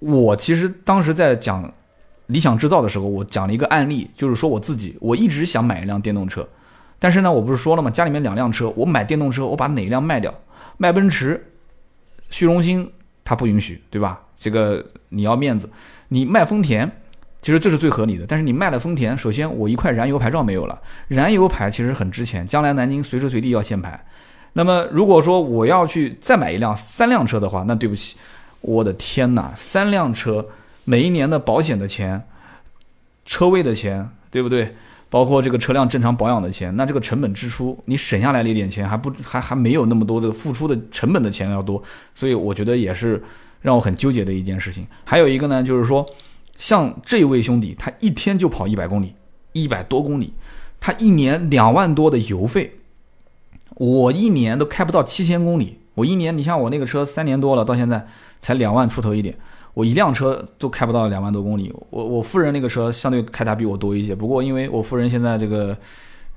[0.00, 1.72] 我其实当时在讲
[2.26, 6.46] 理想制造的时候，我讲了一个案例，就是说我自己，我一直想买一辆电动车，
[6.98, 7.90] 但是呢，我不是说了吗？
[7.90, 10.32] 家里面两辆车，我买电动车，我把哪一辆卖掉？
[10.76, 11.52] 卖奔驰，
[12.30, 12.90] 虚荣心
[13.24, 14.20] 他不允许，对吧？
[14.38, 15.68] 这个你要面子，
[16.08, 16.88] 你卖丰田，
[17.42, 18.24] 其实这是最合理的。
[18.28, 24.00] 但是你卖了丰田，首先我一块燃油牌照没有了，燃油牌其实很值钱，将来南京随时随地要限牌。
[24.52, 28.16] 那么如果说我要去再买一辆三辆车的话，那对不起，
[28.60, 30.46] 我的天哪，三辆车
[30.84, 32.26] 每一年的保险的钱、
[33.24, 34.74] 车位的钱，对不对？
[35.10, 41.82] 包括这个车辆正常保养的钱，那这个成本支出你省下来了一点钱，还不还还没有那么多的付出的成本的钱要多，
[42.14, 43.22] 所以我觉得也是
[43.62, 44.86] 让我很纠结的一件事情。
[45.04, 46.04] 还有一个呢，就是说
[46.58, 49.14] 像这位兄弟，他一天就跑一百公里，
[49.54, 50.34] 一百多公里，
[50.78, 52.78] 他一年两万多的油费，
[53.76, 58.06] 我一年都开不到七千公里，我一年你像我那个车三年多了，到现在
[58.40, 59.36] 才两万出头一点。
[59.74, 65.76] 我一辆车都开不到两万多公里，我我夫人那个车相对开它比我多一些，不过因为我夫人现在这个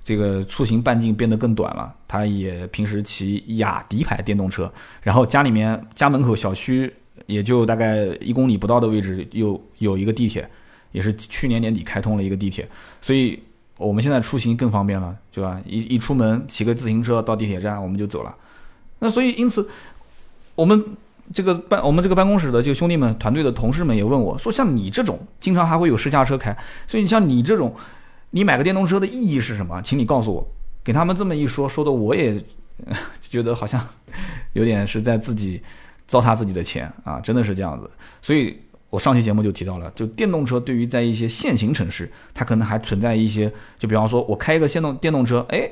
[0.04, 4.72] 这个出行半径变得更短了，她也平时骑雅迪牌电动车，
[5.02, 6.93] 然后家里面家门口小区
[7.26, 10.47] 也就大概一公里不到的位置有有一个地铁，
[10.91, 12.70] 也是去年年底开通了一个地铁，
[13.02, 13.41] 所以
[13.78, 15.60] 我们现在出行更方便了，对吧？
[15.66, 18.36] 一一出门骑个自行车到地铁站我们就走了，
[18.99, 19.68] 那所以因此
[20.53, 20.86] 我们。
[21.34, 26.56] 这个办我们这个办公室的就兄弟们团队的同事们也问我说：“像你这种经常还会有试驾车开，
[26.88, 27.76] 所以你像你这种，
[28.32, 29.82] 你买个电动车的意义是什么？
[29.82, 30.48] 请你告诉我。”
[30.84, 32.44] 给他们这么一说，说的我也
[33.22, 33.80] 觉得好像
[34.53, 35.62] 有点是在自己
[36.08, 37.88] 糟蹋自己的钱啊，真的是这样子。
[38.20, 38.58] 所以
[38.90, 45.70] 我上期节目就提到了，就电动车对于在一些限行城市，它可能还存在一些，就比方说我开一个电动电动车，哎，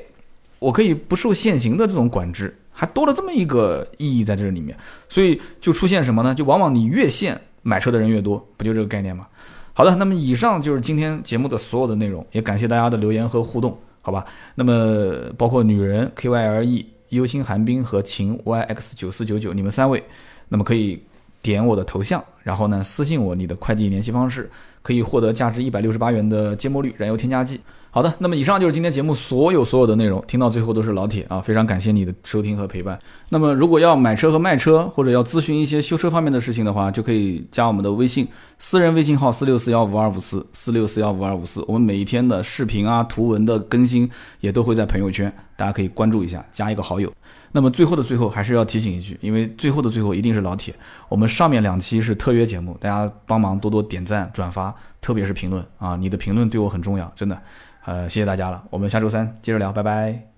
[0.60, 2.56] 我可以不受限行的这种管制。
[2.80, 4.74] 还多了这么一个意义在这里面，
[5.06, 6.34] 所以就出现什么呢？
[6.34, 9.26] 就往往你越线买车的人越多，不就这个概念吗？
[9.74, 14.24] 好的，那么以上就是今天节目的所有的内容，也感谢大家的留言和互动，好吧？
[14.54, 20.02] 那么包括女人 K Y L E、忧心寒冰和秦 Y X 九四九九，你们三位，
[20.48, 21.02] 那么可以
[21.42, 24.50] 点我的头像，然后呢私信我你的快递联系方式，
[24.80, 27.60] 可以获得价值一百六十八元的芥末绿燃油添加剂。
[27.92, 32.96] 好的，那么以上就是今天节目所有所有的内容，听到最后都是老铁啊，非常感谢你的收听和陪伴。
[33.30, 38.28] 那么如果要买车和卖车，或者要咨询一些修车方面的事情的话，就可以加我们的微信，
[38.60, 41.64] 私人微信号四六四幺五二五四四六四幺五二五四。
[41.66, 44.08] 我们每一天的视频啊、图文的更新
[44.38, 47.12] 也都会在朋友圈，大家可以关注一下，加一个好友。
[47.50, 50.72] 那么最后的最后，还是要提醒一句，因为最后的最后一定是老铁，
[51.08, 57.36] 我们上面两期是特约节目，大家帮忙多多点赞转发，特别是评论啊，你的评论对我很重要，真的。
[57.84, 60.29] 呃，谢谢大家了，我们下周三接着聊，拜拜。